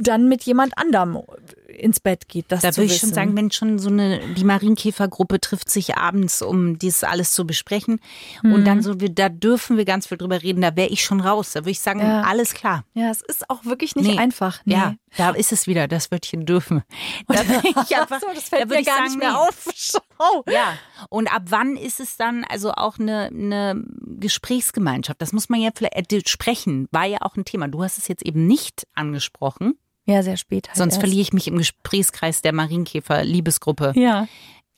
dann 0.00 0.28
mit 0.28 0.42
jemand 0.42 0.76
anderem 0.76 1.22
ins 1.68 2.00
Bett 2.00 2.28
geht. 2.28 2.46
Das 2.48 2.62
Da 2.62 2.76
würde 2.76 2.92
ich 2.92 2.98
schon 2.98 3.12
sagen, 3.12 3.36
wenn 3.36 3.50
schon 3.52 3.78
so 3.78 3.88
eine, 3.90 4.18
die 4.34 4.42
Marienkäfergruppe 4.44 5.40
trifft 5.40 5.70
sich 5.70 5.96
abends, 5.96 6.42
um 6.42 6.78
dies 6.78 7.04
alles 7.04 7.32
zu 7.32 7.46
besprechen. 7.46 8.00
Und 8.42 8.60
Mhm. 8.60 8.64
dann 8.64 8.82
so, 8.82 8.94
da 8.94 9.28
dürfen 9.28 9.76
wir 9.76 9.84
ganz 9.84 10.06
viel 10.08 10.18
drüber 10.18 10.42
reden, 10.42 10.60
da 10.62 10.74
wäre 10.74 10.88
ich 10.88 11.04
schon 11.04 11.20
raus. 11.20 11.52
Da 11.52 11.60
würde 11.60 11.70
ich 11.70 11.80
sagen, 11.80 12.00
Ja. 12.00 12.22
alles 12.22 12.54
klar. 12.54 12.84
Ja, 12.94 13.10
es 13.10 13.22
ist 13.22 13.48
auch 13.48 13.64
wirklich 13.64 13.94
nicht 13.94 14.08
Nee. 14.10 14.18
einfach. 14.18 14.60
Nee. 14.64 14.74
Ja, 14.74 14.94
da 15.16 15.30
ist 15.30 15.52
es 15.52 15.66
wieder, 15.68 15.86
das 15.86 16.10
Wörtchen 16.10 16.44
dürfen. 16.46 16.82
Da 17.28 17.42
ich 17.42 17.96
einfach, 17.96 18.20
so, 18.20 18.26
das 18.34 18.50
da 18.50 18.56
fällt 18.56 18.70
würde 18.70 18.80
mir 18.80 18.84
gar 18.84 18.96
sagen, 18.96 19.08
nicht 19.10 19.18
mehr 19.18 19.30
nee. 19.32 19.36
auf. 19.36 19.68
Schau. 19.76 20.44
Ja, 20.50 20.74
und 21.10 21.32
ab 21.32 21.42
wann 21.50 21.76
ist 21.76 22.00
es 22.00 22.16
dann 22.16 22.44
also 22.48 22.72
auch 22.72 22.98
eine, 22.98 23.26
eine 23.32 23.84
Gesprächsgemeinschaft? 24.32 25.20
Das 25.22 25.32
muss 25.32 25.48
man 25.48 25.60
ja 25.60 25.70
vielleicht 25.74 26.12
äh, 26.12 26.20
sprechen, 26.26 26.88
war 26.90 27.04
ja 27.06 27.18
auch 27.20 27.36
ein 27.36 27.44
Thema. 27.44 27.68
Du 27.68 27.82
hast 27.82 27.98
es 27.98 28.08
jetzt 28.08 28.24
eben 28.26 28.46
nicht 28.46 28.86
angesprochen, 28.94 29.67
Ja, 30.08 30.22
sehr 30.22 30.38
spät. 30.38 30.68
Halt 30.68 30.76
sonst 30.76 30.94
erst. 30.94 31.00
verliere 31.00 31.20
ich 31.20 31.32
mich 31.34 31.46
im 31.48 31.58
Gesprächskreis 31.58 32.40
der 32.40 32.54
Marienkäfer-Liebesgruppe. 32.54 33.92
Ja. 33.94 34.26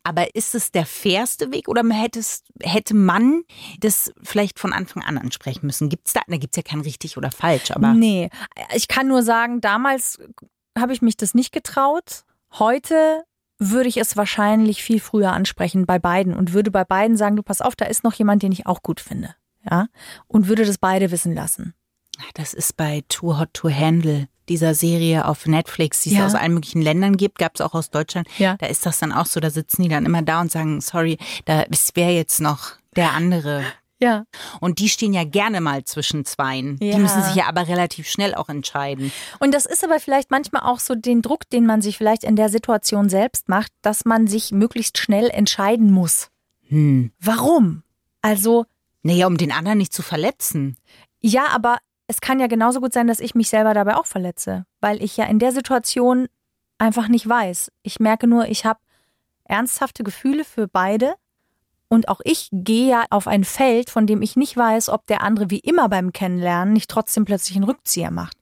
Aber 0.02 0.34
ist 0.34 0.54
es 0.54 0.72
der 0.72 0.86
fairste 0.86 1.52
Weg 1.52 1.68
oder 1.68 1.84
hättest, 1.90 2.46
hätte 2.62 2.94
man 2.94 3.42
das 3.78 4.12
vielleicht 4.22 4.58
von 4.58 4.72
Anfang 4.72 5.04
an 5.04 5.18
ansprechen 5.18 5.66
müssen? 5.66 5.88
Gibt's 5.88 6.14
da, 6.14 6.22
da 6.26 6.36
gibt's 6.36 6.56
ja 6.56 6.62
kein 6.62 6.80
richtig 6.80 7.16
oder 7.16 7.30
falsch, 7.30 7.70
aber 7.70 7.92
Nee, 7.92 8.30
ich 8.74 8.88
kann 8.88 9.08
nur 9.08 9.22
sagen, 9.22 9.60
damals 9.60 10.18
habe 10.76 10.94
ich 10.94 11.02
mich 11.02 11.16
das 11.16 11.34
nicht 11.34 11.52
getraut. 11.52 12.24
Heute 12.58 13.24
würde 13.58 13.90
ich 13.90 13.98
es 13.98 14.16
wahrscheinlich 14.16 14.82
viel 14.82 15.00
früher 15.00 15.32
ansprechen 15.32 15.84
bei 15.84 15.98
beiden 15.98 16.34
und 16.34 16.54
würde 16.54 16.70
bei 16.70 16.84
beiden 16.84 17.16
sagen, 17.18 17.36
du 17.36 17.42
pass 17.42 17.60
auf, 17.60 17.76
da 17.76 17.84
ist 17.84 18.02
noch 18.02 18.14
jemand, 18.14 18.42
den 18.42 18.52
ich 18.52 18.66
auch 18.66 18.82
gut 18.82 19.00
finde. 19.00 19.34
Ja, 19.70 19.86
und 20.26 20.48
würde 20.48 20.64
das 20.64 20.78
beide 20.78 21.10
wissen 21.10 21.34
lassen. 21.34 21.74
das 22.34 22.54
ist 22.54 22.78
bei 22.78 23.04
Too 23.08 23.38
Hot 23.38 23.52
to 23.52 23.68
Handle, 23.68 24.28
dieser 24.50 24.74
Serie 24.74 25.24
auf 25.26 25.46
Netflix, 25.46 26.02
die 26.02 26.10
es 26.10 26.18
Ja. 26.18 26.26
aus 26.26 26.34
allen 26.34 26.52
möglichen 26.52 26.82
Ländern 26.82 27.16
gibt, 27.16 27.38
gab 27.38 27.54
es 27.54 27.62
auch 27.62 27.72
aus 27.72 27.88
Deutschland. 27.90 28.28
Ja. 28.36 28.56
Da 28.58 28.66
ist 28.66 28.84
das 28.84 28.98
dann 28.98 29.12
auch 29.12 29.24
so, 29.26 29.40
da 29.40 29.48
sitzen 29.48 29.82
die 29.82 29.88
dann 29.88 30.04
immer 30.04 30.20
da 30.20 30.40
und 30.42 30.52
sagen, 30.52 30.80
sorry, 30.82 31.16
da 31.46 31.64
wäre 31.94 32.10
jetzt 32.10 32.40
noch 32.40 32.72
der 32.96 33.12
andere. 33.12 33.64
Ja. 34.02 34.24
Und 34.60 34.78
die 34.78 34.88
stehen 34.88 35.12
ja 35.12 35.24
gerne 35.24 35.60
mal 35.60 35.84
zwischen 35.84 36.24
zweien. 36.24 36.78
Ja. 36.80 36.94
Die 36.96 37.00
müssen 37.02 37.22
sich 37.22 37.34
ja 37.34 37.46
aber 37.46 37.68
relativ 37.68 38.08
schnell 38.08 38.34
auch 38.34 38.48
entscheiden. 38.48 39.12
Und 39.40 39.52
das 39.52 39.66
ist 39.66 39.84
aber 39.84 40.00
vielleicht 40.00 40.30
manchmal 40.30 40.62
auch 40.62 40.80
so 40.80 40.94
den 40.94 41.20
Druck, 41.22 41.48
den 41.50 41.66
man 41.66 41.82
sich 41.82 41.98
vielleicht 41.98 42.24
in 42.24 42.34
der 42.34 42.48
Situation 42.48 43.08
selbst 43.10 43.48
macht, 43.48 43.70
dass 43.82 44.04
man 44.06 44.26
sich 44.26 44.52
möglichst 44.52 44.96
schnell 44.98 45.28
entscheiden 45.30 45.90
muss. 45.90 46.28
Hm. 46.68 47.12
Warum? 47.20 47.82
Also, 48.22 48.64
Naja, 49.02 49.26
um 49.26 49.36
den 49.36 49.52
anderen 49.52 49.78
nicht 49.78 49.92
zu 49.92 50.02
verletzen. 50.02 50.76
Ja, 51.20 51.48
aber 51.52 51.76
es 52.10 52.20
kann 52.20 52.40
ja 52.40 52.48
genauso 52.48 52.80
gut 52.80 52.92
sein, 52.92 53.06
dass 53.06 53.20
ich 53.20 53.36
mich 53.36 53.48
selber 53.48 53.72
dabei 53.72 53.96
auch 53.96 54.06
verletze, 54.06 54.66
weil 54.80 55.00
ich 55.02 55.16
ja 55.16 55.26
in 55.26 55.38
der 55.38 55.52
Situation 55.52 56.26
einfach 56.76 57.06
nicht 57.06 57.28
weiß. 57.28 57.70
Ich 57.84 58.00
merke 58.00 58.26
nur, 58.26 58.48
ich 58.48 58.64
habe 58.64 58.80
ernsthafte 59.44 60.02
Gefühle 60.02 60.44
für 60.44 60.66
beide 60.66 61.14
und 61.88 62.08
auch 62.08 62.20
ich 62.24 62.48
gehe 62.52 62.90
ja 62.90 63.04
auf 63.10 63.28
ein 63.28 63.44
Feld, 63.44 63.90
von 63.90 64.06
dem 64.08 64.22
ich 64.22 64.34
nicht 64.34 64.56
weiß, 64.56 64.88
ob 64.88 65.06
der 65.06 65.22
andere 65.22 65.50
wie 65.50 65.60
immer 65.60 65.88
beim 65.88 66.12
Kennenlernen 66.12 66.72
nicht 66.74 66.90
trotzdem 66.90 67.24
plötzlich 67.24 67.56
einen 67.56 67.64
Rückzieher 67.64 68.10
macht. 68.10 68.36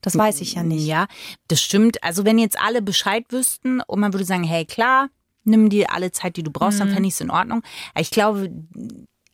Das 0.00 0.16
weiß 0.16 0.40
ich 0.40 0.54
ja 0.54 0.62
nicht. 0.62 0.86
Ja, 0.86 1.06
das 1.48 1.60
stimmt. 1.62 2.02
Also 2.02 2.24
wenn 2.24 2.38
jetzt 2.38 2.58
alle 2.58 2.80
Bescheid 2.82 3.24
wüssten 3.30 3.80
und 3.82 4.00
man 4.00 4.12
würde 4.12 4.24
sagen, 4.24 4.44
hey 4.44 4.64
klar, 4.64 5.08
nimm 5.44 5.68
dir 5.68 5.92
alle 5.92 6.10
Zeit, 6.12 6.36
die 6.36 6.42
du 6.42 6.50
brauchst, 6.50 6.76
Mhm. 6.78 6.80
dann 6.80 6.90
fände 6.94 7.08
ich 7.08 7.14
es 7.14 7.20
in 7.20 7.30
Ordnung. 7.30 7.62
Ich 7.98 8.10
glaube, 8.10 8.50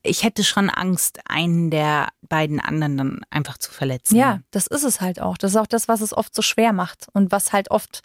ich 0.03 0.23
hätte 0.23 0.45
schon 0.45 0.71
Angst, 0.71 1.21
einen 1.27 1.71
der 1.71 2.09
beiden 2.23 2.61
anderen 2.61 2.97
dann 2.97 3.21
einfach 3.31 3.59
zu 3.59 3.71
verletzen. 3.71 4.17
Ja, 4.17 4.41
das 4.51 4.67
ist 4.67 4.85
es 4.85 5.01
halt 5.01 5.21
auch. 5.21 5.37
Das 5.37 5.53
ist 5.53 5.57
auch 5.57 5.67
das, 5.67 5.89
was 5.89 6.01
es 6.01 6.17
oft 6.17 6.35
so 6.35 6.43
schwer 6.43 6.73
macht 6.73 7.09
und 7.13 7.33
was 7.33 7.53
halt 7.53 7.71
oft 7.71 8.03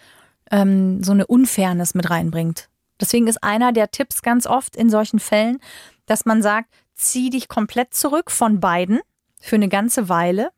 ähm, 0.51 1.03
so 1.03 1.11
eine 1.11 1.27
Unfairness 1.27 1.93
mit 1.93 2.09
reinbringt. 2.09 2.69
Deswegen 2.99 3.27
ist 3.27 3.43
einer 3.43 3.71
der 3.71 3.91
Tipps 3.91 4.21
ganz 4.21 4.45
oft 4.47 4.75
in 4.75 4.89
solchen 4.89 5.19
Fällen, 5.19 5.59
dass 6.05 6.25
man 6.25 6.41
sagt, 6.41 6.69
zieh 6.93 7.29
dich 7.29 7.47
komplett 7.47 7.93
zurück 7.93 8.31
von 8.31 8.59
beiden 8.59 8.99
für 9.39 9.55
eine 9.55 9.69
ganze 9.69 10.09
Weile 10.09 10.51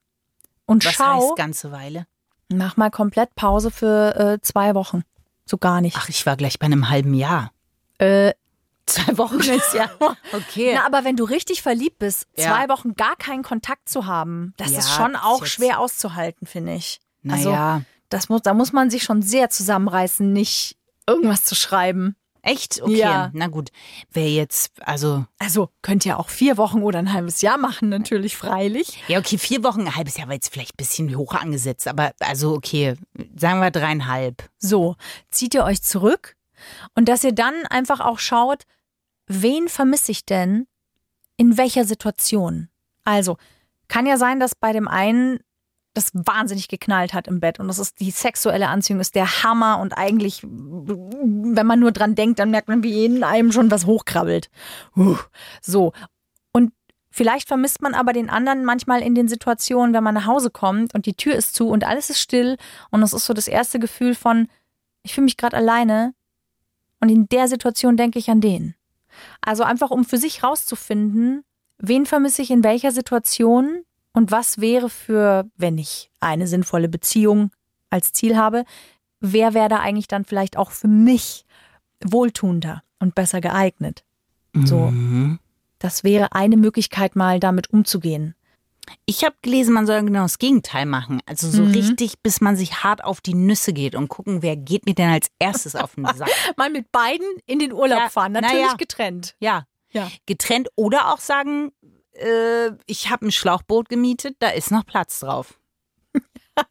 und 0.66 0.86
Was 0.86 0.94
schau, 0.94 1.30
heißt 1.30 1.36
ganze 1.36 1.72
Weile? 1.72 2.06
mach 2.50 2.78
mal 2.78 2.92
komplett 2.92 3.36
Pause 3.36 3.72
für 3.72 4.16
äh, 4.16 4.42
zwei 4.42 4.74
Wochen. 4.76 5.04
So 5.46 5.58
gar 5.58 5.82
nicht. 5.82 5.98
Ach, 5.98 6.10
ich 6.10 6.26
war 6.26 6.38
gleich 6.38 6.60
bei 6.60 6.66
einem 6.66 6.90
halben 6.90 7.14
Jahr. 7.14 7.52
Äh, 8.00 8.34
Zwei 8.88 9.18
Wochen 9.18 9.40
ist 9.40 9.74
ja. 9.74 9.90
Okay. 10.34 10.74
na, 10.76 10.86
aber 10.86 11.04
wenn 11.04 11.16
du 11.16 11.24
richtig 11.26 11.62
verliebt 11.62 12.00
bist, 12.00 12.26
Ja. 12.38 12.54
zwei 12.54 12.70
Wochen 12.70 12.96
gar 12.96 13.16
keinen 13.16 13.44
Kontakt 13.44 13.88
zu 13.90 14.06
haben, 14.06 14.54
das 14.58 14.72
Ja, 14.72 14.80
ist 14.80 14.92
schon 14.94 15.16
auch 15.16 15.42
jetzt- 15.42 15.52
schwer 15.52 15.80
auszuhalten, 15.80 16.48
finde 16.48 16.74
ich. 16.76 17.00
Also, 17.28 17.50
naja. 17.52 17.82
Das 18.10 18.30
muss, 18.30 18.42
da 18.42 18.54
muss 18.54 18.72
man 18.72 18.90
sich 18.90 19.04
schon 19.04 19.22
sehr 19.22 19.50
zusammenreißen, 19.50 20.32
nicht 20.32 20.78
irgendwas 21.06 21.44
zu 21.44 21.56
schreiben. 21.56 22.16
Echt? 22.42 22.82
Okay. 22.82 22.96
Ja. 22.96 23.30
Na 23.34 23.48
gut. 23.48 23.72
Wer 24.14 24.30
jetzt, 24.32 24.72
also, 24.88 25.26
Also 25.38 25.70
könnt 25.82 26.06
ihr 26.06 26.18
auch 26.18 26.30
vier 26.30 26.56
Wochen 26.56 26.82
oder 26.84 27.00
ein 27.00 27.12
halbes 27.12 27.42
Jahr 27.42 27.58
machen, 27.58 27.90
natürlich 27.90 28.38
freilich. 28.38 29.04
ja, 29.10 29.20
okay, 29.20 29.38
vier 29.38 29.64
Wochen, 29.66 29.82
ein 29.82 29.96
halbes 29.98 30.16
Jahr 30.16 30.28
war 30.28 30.36
jetzt 30.36 30.54
vielleicht 30.54 30.76
ein 30.76 30.78
bisschen 30.78 31.14
hoch 31.18 31.34
angesetzt, 31.34 31.90
aber 31.90 32.14
also, 32.20 32.54
okay, 32.54 32.96
sagen 33.36 33.60
wir 33.60 33.72
dreieinhalb. 33.72 34.50
So, 34.60 34.96
zieht 35.30 35.54
ihr 35.56 35.66
euch 35.66 35.82
zurück 35.82 36.38
und 36.96 37.10
dass 37.10 37.26
ihr 37.26 37.34
dann 37.34 37.54
einfach 37.70 38.00
auch 38.00 38.20
schaut, 38.20 38.64
wen 39.28 39.68
vermisse 39.68 40.12
ich 40.12 40.26
denn 40.26 40.68
in 41.38 41.58
welcher 41.58 41.86
Situation? 41.86 42.70
Also, 43.04 43.38
kann 43.88 44.06
ja 44.06 44.18
sein, 44.18 44.40
dass 44.40 44.56
bei 44.56 44.74
dem 44.74 44.88
einen 44.88 45.40
das 45.98 46.12
wahnsinnig 46.14 46.68
geknallt 46.68 47.14
hat 47.14 47.28
im 47.28 47.40
Bett 47.40 47.60
und 47.60 47.68
das 47.68 47.80
ist 47.80 48.00
die 48.00 48.12
sexuelle 48.12 48.68
Anziehung 48.68 49.00
ist 49.00 49.16
der 49.16 49.44
Hammer 49.44 49.80
und 49.80 49.98
eigentlich, 49.98 50.44
wenn 50.44 51.66
man 51.66 51.80
nur 51.80 51.92
dran 51.92 52.14
denkt, 52.14 52.38
dann 52.38 52.52
merkt 52.52 52.68
man, 52.68 52.84
wie 52.84 53.04
in 53.04 53.24
einem 53.24 53.52
schon 53.52 53.72
was 53.72 53.88
hochkrabbelt. 53.88 54.52
Huh. 54.96 55.18
So. 55.60 55.94
Und 56.52 56.72
vielleicht 57.10 57.48
vermisst 57.48 57.82
man 57.82 57.96
aber 57.96 58.14
den 58.14 58.30
anderen 58.30 58.64
manchmal 58.64 59.02
in 59.02 59.16
den 59.16 59.28
Situationen, 59.28 59.96
wenn 59.96 60.04
man 60.04 60.14
nach 60.14 60.28
Hause 60.28 60.52
kommt 60.52 60.94
und 60.94 61.08
die 61.08 61.16
Tür 61.16 61.36
ist 61.36 61.56
zu 61.56 61.68
und 61.70 61.84
alles 61.84 62.12
ist 62.12 62.20
still 62.20 62.58
und 62.92 63.02
es 63.02 63.14
ist 63.14 63.26
so 63.26 63.34
das 63.34 63.48
erste 63.48 63.80
Gefühl 63.80 64.14
von, 64.14 64.48
ich 65.02 65.16
fühle 65.16 65.26
mich 65.26 65.38
gerade 65.38 65.58
alleine 65.58 66.14
und 67.00 67.10
in 67.10 67.28
der 67.28 67.48
Situation 67.48 67.98
denke 67.98 68.20
ich 68.20 68.30
an 68.30 68.42
den. 68.42 68.76
Also 69.42 69.64
einfach, 69.64 69.92
um 69.92 70.06
für 70.06 70.18
sich 70.18 70.44
rauszufinden, 70.44 71.44
wen 71.78 72.06
vermisse 72.06 72.42
ich 72.42 72.52
in 72.52 72.64
welcher 72.64 72.92
Situation 72.92 73.84
und 74.14 74.32
was 74.32 74.60
wäre 74.60 74.90
für, 74.90 75.50
wenn 75.58 75.78
ich 75.78 76.12
eine 76.20 76.48
sinnvolle 76.48 76.90
Beziehung 76.90 77.52
als 77.90 78.14
Ziel 78.14 78.36
habe, 78.36 78.66
wer 79.20 79.54
wäre 79.54 79.70
da 79.70 79.78
eigentlich 79.80 80.08
dann 80.08 80.26
vielleicht 80.26 80.58
auch 80.58 80.72
für 80.72 80.88
mich 80.88 81.46
wohltuender 82.04 82.84
und 83.00 83.16
besser 83.16 83.42
geeignet. 83.42 84.04
So. 84.54 84.78
Mhm. 84.92 85.40
Das 85.80 86.04
wäre 86.04 86.32
eine 86.34 86.58
Möglichkeit, 86.58 87.16
mal 87.16 87.40
damit 87.40 87.70
umzugehen. 87.72 88.34
Ich 89.06 89.24
habe 89.24 89.36
gelesen, 89.42 89.74
man 89.74 89.86
soll 89.86 90.04
genau 90.04 90.24
das 90.24 90.40
Gegenteil 90.40 90.86
machen. 90.86 91.20
Also 91.26 91.50
so 91.50 91.62
Mhm. 91.64 91.72
richtig, 91.72 92.20
bis 92.24 92.42
man 92.42 92.56
sich 92.56 92.84
hart 92.84 93.04
auf 93.04 93.22
die 93.22 93.34
Nüsse 93.34 93.74
geht 93.74 93.96
und 93.96 94.08
gucken, 94.08 94.42
wer 94.42 94.56
geht 94.56 94.86
mir 94.86 94.96
denn 94.96 95.10
als 95.10 95.30
erstes 95.40 95.76
auf 95.76 95.96
den 95.96 96.06
Sack. 96.06 96.30
Mal 96.58 96.70
mit 96.70 96.92
beiden 96.92 97.28
in 97.46 97.60
den 97.60 97.74
Urlaub 97.74 98.00
Ja, 98.00 98.10
fahren, 98.10 98.32
na 98.34 98.42
natürlich 98.42 98.66
ja. 98.68 98.74
getrennt. 98.76 99.36
Ja, 99.40 99.66
Ja. 99.92 100.10
getrennt 100.26 100.70
oder 100.76 101.14
auch 101.14 101.20
sagen, 101.20 101.72
äh, 102.14 102.72
ich 102.86 103.10
habe 103.10 103.28
ein 103.28 103.32
Schlauchboot 103.32 103.90
gemietet, 103.90 104.36
da 104.40 104.50
ist 104.50 104.72
noch 104.72 104.86
Platz 104.86 105.20
drauf. 105.20 105.60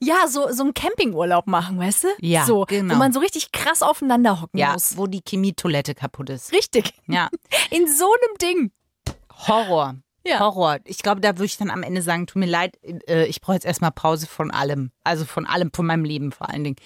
Ja, 0.00 0.28
so, 0.28 0.50
so 0.50 0.62
einen 0.62 0.72
Campingurlaub 0.72 1.46
machen, 1.46 1.78
weißt 1.78 2.04
du? 2.04 2.08
Ja, 2.20 2.46
so, 2.46 2.64
genau. 2.66 2.94
Wo 2.94 2.98
man 2.98 3.12
so 3.12 3.20
richtig 3.20 3.52
krass 3.52 3.82
aufeinander 3.82 4.40
hocken 4.40 4.58
Ja, 4.58 4.72
muss. 4.72 4.96
wo 4.96 5.06
die 5.06 5.20
Chemietoilette 5.26 5.94
kaputt 5.94 6.30
ist. 6.30 6.52
Richtig. 6.52 6.94
Ja, 7.06 7.28
In 7.70 7.86
so 7.86 8.06
einem 8.06 8.38
Ding. 8.40 8.72
Horror. 9.46 9.96
Ja. 10.26 10.40
Horror. 10.40 10.78
Ich 10.84 10.98
glaube, 10.98 11.20
da 11.20 11.30
würde 11.30 11.46
ich 11.46 11.56
dann 11.56 11.70
am 11.70 11.82
Ende 11.82 12.02
sagen, 12.02 12.26
tut 12.26 12.40
mir 12.40 12.46
leid, 12.46 12.76
äh, 13.08 13.26
ich 13.26 13.40
brauche 13.40 13.54
jetzt 13.54 13.66
erstmal 13.66 13.92
Pause 13.92 14.26
von 14.26 14.50
allem. 14.50 14.90
Also 15.04 15.24
von 15.24 15.46
allem, 15.46 15.70
von 15.72 15.86
meinem 15.86 16.04
Leben 16.04 16.32
vor 16.32 16.50
allen 16.50 16.64
Dingen. 16.64 16.76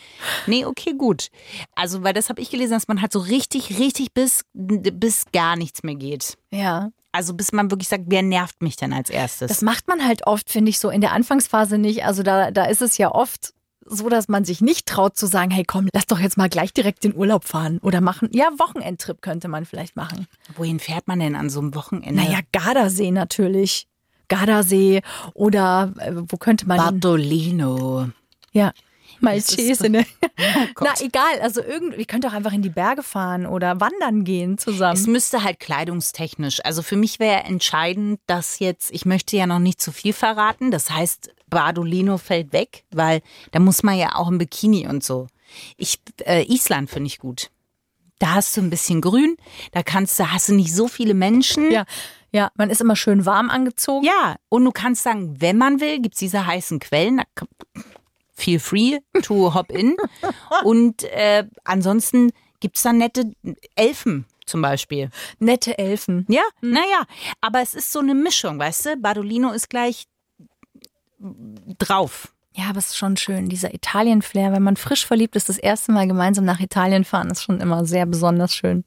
Nee, 0.46 0.64
okay, 0.64 0.94
gut. 0.96 1.30
Also, 1.74 2.02
weil 2.02 2.12
das 2.12 2.28
habe 2.28 2.40
ich 2.40 2.50
gelesen, 2.50 2.72
dass 2.72 2.88
man 2.88 3.00
halt 3.00 3.12
so 3.12 3.20
richtig, 3.20 3.78
richtig 3.78 4.12
bis, 4.12 4.44
bis 4.52 5.24
gar 5.32 5.56
nichts 5.56 5.82
mehr 5.82 5.94
geht. 5.94 6.36
Ja. 6.50 6.90
Also 7.12 7.34
bis 7.34 7.52
man 7.52 7.70
wirklich 7.70 7.88
sagt, 7.88 8.04
wer 8.06 8.22
nervt 8.22 8.62
mich 8.62 8.76
denn 8.76 8.92
als 8.92 9.10
erstes? 9.10 9.48
Das 9.48 9.62
macht 9.62 9.88
man 9.88 10.06
halt 10.06 10.26
oft, 10.26 10.48
finde 10.48 10.70
ich, 10.70 10.78
so 10.78 10.90
in 10.90 11.00
der 11.00 11.12
Anfangsphase 11.12 11.76
nicht. 11.76 12.04
Also 12.04 12.22
da, 12.22 12.50
da 12.52 12.66
ist 12.66 12.82
es 12.82 12.98
ja 12.98 13.10
oft 13.12 13.52
so, 13.90 14.08
dass 14.08 14.28
man 14.28 14.44
sich 14.44 14.60
nicht 14.60 14.86
traut 14.86 15.16
zu 15.16 15.26
sagen, 15.26 15.50
hey 15.50 15.64
komm, 15.66 15.88
lass 15.92 16.06
doch 16.06 16.18
jetzt 16.18 16.36
mal 16.36 16.48
gleich 16.48 16.72
direkt 16.72 17.04
in 17.04 17.14
Urlaub 17.14 17.44
fahren 17.44 17.78
oder 17.82 18.00
machen. 18.00 18.28
Ja, 18.32 18.48
Wochenendtrip 18.58 19.20
könnte 19.20 19.48
man 19.48 19.66
vielleicht 19.66 19.96
machen. 19.96 20.26
Wohin 20.56 20.78
fährt 20.80 21.08
man 21.08 21.18
denn 21.20 21.34
an 21.34 21.50
so 21.50 21.60
einem 21.60 21.74
Wochenende? 21.74 22.14
Naja, 22.22 22.38
Gardasee 22.52 23.10
natürlich. 23.10 23.86
Gardasee 24.28 25.02
oder 25.34 25.92
äh, 25.98 26.12
wo 26.14 26.36
könnte 26.36 26.66
man? 26.68 26.76
Bartolino. 26.78 28.08
Ja. 28.52 28.72
Maltese, 29.18 29.90
ne? 29.90 30.06
Oh. 30.22 30.66
Na, 30.84 30.94
egal. 31.00 31.40
Also 31.42 31.62
irgendwie, 31.62 31.98
ihr 31.98 32.06
könnt 32.06 32.24
doch 32.24 32.32
einfach 32.32 32.52
in 32.52 32.62
die 32.62 32.70
Berge 32.70 33.02
fahren 33.02 33.44
oder 33.44 33.80
wandern 33.80 34.24
gehen 34.24 34.54
Es 34.54 34.64
zusammen. 34.64 35.04
müsste 35.12 35.42
halt 35.44 35.60
kleidungstechnisch. 35.60 36.64
Also 36.64 36.80
für 36.82 36.96
mich 36.96 37.18
wäre 37.18 37.42
entscheidend, 37.44 38.20
dass 38.26 38.60
jetzt, 38.60 38.90
ich 38.92 39.04
möchte 39.04 39.36
ja 39.36 39.46
noch 39.46 39.58
nicht 39.58 39.80
zu 39.80 39.92
viel 39.92 40.12
verraten. 40.14 40.70
Das 40.70 40.90
heißt, 40.90 41.30
Bardolino 41.50 42.18
fällt 42.18 42.52
weg, 42.52 42.84
weil 42.90 43.20
da 43.52 43.60
muss 43.60 43.82
man 43.82 43.98
ja 43.98 44.14
auch 44.14 44.28
im 44.28 44.38
Bikini 44.38 44.86
und 44.86 45.04
so. 45.04 45.26
Ich, 45.76 45.98
äh, 46.24 46.44
Island 46.44 46.90
finde 46.90 47.08
ich 47.08 47.18
gut. 47.18 47.50
Da 48.18 48.34
hast 48.34 48.56
du 48.56 48.60
ein 48.60 48.70
bisschen 48.70 49.00
Grün, 49.00 49.36
da 49.72 49.82
kannst 49.82 50.18
du, 50.18 50.30
hast 50.30 50.48
du 50.48 50.54
nicht 50.54 50.74
so 50.74 50.88
viele 50.88 51.14
Menschen. 51.14 51.70
Ja, 51.70 51.84
ja, 52.32 52.50
man 52.54 52.70
ist 52.70 52.80
immer 52.80 52.96
schön 52.96 53.26
warm 53.26 53.50
angezogen. 53.50 54.04
Ja, 54.04 54.36
und 54.48 54.64
du 54.64 54.70
kannst 54.70 55.02
sagen, 55.02 55.40
wenn 55.40 55.58
man 55.58 55.80
will, 55.80 56.00
gibt's 56.00 56.18
diese 56.18 56.46
heißen 56.46 56.78
Quellen. 56.78 57.22
Feel 58.32 58.60
free 58.60 58.98
to 59.22 59.54
hop 59.54 59.70
in. 59.70 59.96
Und 60.64 61.02
äh, 61.04 61.44
ansonsten 61.64 62.32
gibt's 62.60 62.82
da 62.82 62.92
nette 62.92 63.32
Elfen 63.74 64.26
zum 64.46 64.62
Beispiel. 64.62 65.10
Nette 65.38 65.78
Elfen. 65.78 66.26
Ja, 66.28 66.42
naja, 66.60 67.04
aber 67.40 67.60
es 67.60 67.74
ist 67.74 67.92
so 67.92 67.98
eine 67.98 68.14
Mischung, 68.14 68.58
weißt 68.58 68.86
du? 68.86 68.96
Bardolino 68.96 69.52
ist 69.52 69.68
gleich 69.68 70.06
drauf. 71.78 72.32
Ja, 72.54 72.64
aber 72.70 72.78
es 72.78 72.86
ist 72.90 72.96
schon 72.96 73.16
schön, 73.16 73.48
dieser 73.48 73.72
Italien-Flair. 73.72 74.52
Wenn 74.52 74.62
man 74.62 74.76
frisch 74.76 75.06
verliebt 75.06 75.36
ist, 75.36 75.48
das 75.48 75.58
erste 75.58 75.92
Mal 75.92 76.06
gemeinsam 76.08 76.44
nach 76.44 76.60
Italien 76.60 77.04
fahren, 77.04 77.30
ist 77.30 77.42
schon 77.42 77.60
immer 77.60 77.84
sehr 77.84 78.06
besonders 78.06 78.54
schön. 78.54 78.84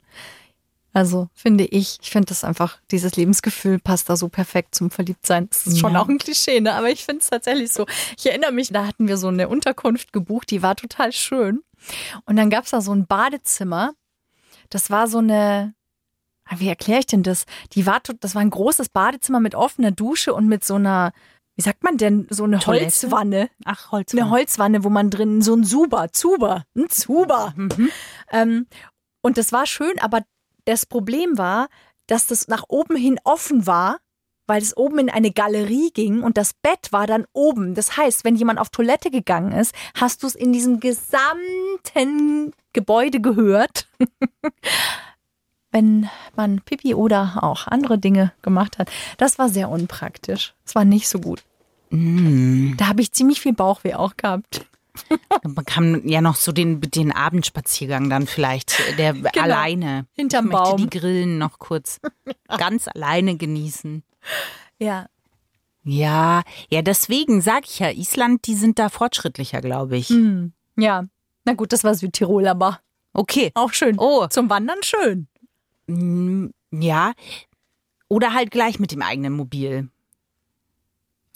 Also 0.91 1.29
finde 1.33 1.63
ich, 1.65 1.97
ich 2.01 2.11
finde 2.11 2.27
das 2.27 2.43
einfach, 2.43 2.77
dieses 2.91 3.15
Lebensgefühl 3.15 3.79
passt 3.79 4.09
da 4.09 4.15
so 4.15 4.29
perfekt 4.29 4.75
zum 4.75 4.91
Verliebtsein. 4.91 5.47
Das 5.49 5.65
ist 5.65 5.79
schon 5.79 5.93
Ja. 5.93 6.01
auch 6.01 6.07
ein 6.09 6.19
Klischee, 6.19 6.59
ne? 6.59 6.73
aber 6.73 6.89
ich 6.91 7.05
finde 7.05 7.21
es 7.21 7.29
tatsächlich 7.31 7.71
so. 7.71 7.87
Ich 8.17 8.27
erinnere 8.27 8.51
mich, 8.51 8.69
da 8.69 8.85
hatten 8.85 9.07
wir 9.07 9.17
so 9.17 9.29
eine 9.29 9.47
Unterkunft 9.49 10.13
gebucht, 10.13 10.51
die 10.51 10.61
war 10.61 10.75
total 10.75 11.11
schön. 11.11 11.63
Und 12.25 12.35
dann 12.35 12.49
gab's 12.51 12.69
da 12.71 12.81
so 12.81 12.93
ein 12.93 13.07
Badezimmer. 13.07 13.93
Das 14.69 14.91
war 14.91 15.07
so 15.07 15.17
eine, 15.17 15.73
wie 16.57 16.67
erkläre 16.67 16.99
ich 16.99 17.07
denn 17.07 17.23
das? 17.23 17.45
Die 17.71 17.87
war, 17.87 17.99
das 18.19 18.35
war 18.35 18.41
ein 18.43 18.49
großes 18.51 18.89
Badezimmer 18.89 19.39
mit 19.39 19.55
offener 19.55 19.91
Dusche 19.91 20.33
und 20.35 20.47
mit 20.47 20.63
so 20.63 20.75
einer, 20.75 21.11
wie 21.55 21.61
sagt 21.61 21.83
man 21.83 21.97
denn, 21.97 22.27
so 22.29 22.45
eine 22.45 22.59
Toilette? 22.59 22.85
Holzwanne. 22.85 23.49
Ach, 23.65 23.91
Holz. 23.91 24.13
Eine 24.13 24.29
Holzwanne, 24.29 24.83
wo 24.83 24.89
man 24.89 25.09
drin 25.09 25.41
so 25.41 25.55
ein 25.55 25.63
Zuber, 25.63 26.11
Zuber, 26.11 26.65
ein 26.75 26.89
Zuber. 26.89 27.53
Ähm, 28.31 28.67
und 29.21 29.37
das 29.37 29.51
war 29.51 29.65
schön, 29.65 29.99
aber 29.99 30.21
das 30.65 30.85
Problem 30.85 31.37
war, 31.37 31.67
dass 32.07 32.27
das 32.27 32.47
nach 32.47 32.65
oben 32.67 32.95
hin 32.95 33.19
offen 33.23 33.67
war, 33.67 33.99
weil 34.47 34.61
es 34.61 34.75
oben 34.75 34.99
in 34.99 35.09
eine 35.09 35.31
Galerie 35.31 35.91
ging 35.93 36.21
und 36.23 36.37
das 36.37 36.53
Bett 36.53 36.91
war 36.91 37.07
dann 37.07 37.25
oben. 37.31 37.75
Das 37.75 37.95
heißt, 37.95 38.25
wenn 38.25 38.35
jemand 38.35 38.59
auf 38.59 38.69
Toilette 38.69 39.09
gegangen 39.09 39.51
ist, 39.51 39.73
hast 39.95 40.23
du 40.23 40.27
es 40.27 40.35
in 40.35 40.51
diesem 40.51 40.79
gesamten 40.79 42.53
Gebäude 42.73 43.21
gehört. 43.21 43.87
wenn 45.73 46.09
man 46.35 46.61
Pipi 46.61 46.93
oder 46.93 47.39
auch 47.41 47.67
andere 47.67 47.97
Dinge 47.97 48.31
gemacht 48.41 48.77
hat. 48.77 48.89
Das 49.17 49.37
war 49.39 49.49
sehr 49.49 49.69
unpraktisch. 49.69 50.53
Das 50.63 50.75
war 50.75 50.85
nicht 50.85 51.09
so 51.09 51.19
gut. 51.19 51.43
Mm. 51.89 52.75
Da 52.77 52.87
habe 52.87 53.01
ich 53.01 53.11
ziemlich 53.11 53.41
viel 53.41 53.53
Bauchweh 53.53 53.95
auch 53.95 54.15
gehabt. 54.15 54.65
Man 55.43 55.65
kann 55.65 56.07
ja 56.07 56.21
noch 56.21 56.35
so 56.35 56.51
den, 56.51 56.79
den 56.79 57.11
Abendspaziergang 57.11 58.09
dann 58.09 58.27
vielleicht, 58.27 58.75
der 58.99 59.15
alleine. 59.41 60.05
Hinterm 60.13 60.45
ich 60.45 60.51
Baum. 60.51 60.77
die 60.77 60.89
Grillen 60.89 61.37
noch 61.39 61.57
kurz 61.59 61.99
ganz 62.47 62.87
alleine 62.87 63.35
genießen. 63.35 64.03
Ja. 64.79 65.07
Ja, 65.83 66.43
ja, 66.69 66.81
deswegen 66.81 67.41
sage 67.41 67.65
ich 67.65 67.79
ja, 67.79 67.89
Island, 67.89 68.47
die 68.47 68.55
sind 68.55 68.79
da 68.79 68.87
fortschrittlicher, 68.89 69.59
glaube 69.61 69.97
ich. 69.97 70.09
Hm. 70.09 70.53
Ja. 70.77 71.03
Na 71.43 71.53
gut, 71.53 71.73
das 71.73 71.83
war 71.83 71.93
Südtirol, 71.93 72.47
aber 72.47 72.79
Okay. 73.13 73.51
auch 73.55 73.73
schön. 73.73 73.95
Oh, 73.99 74.27
Zum 74.27 74.49
Wandern 74.49 74.81
schön. 74.81 75.27
Ja. 75.87 77.13
Oder 78.07 78.33
halt 78.33 78.51
gleich 78.51 78.79
mit 78.79 78.91
dem 78.91 79.01
eigenen 79.01 79.33
Mobil. 79.33 79.89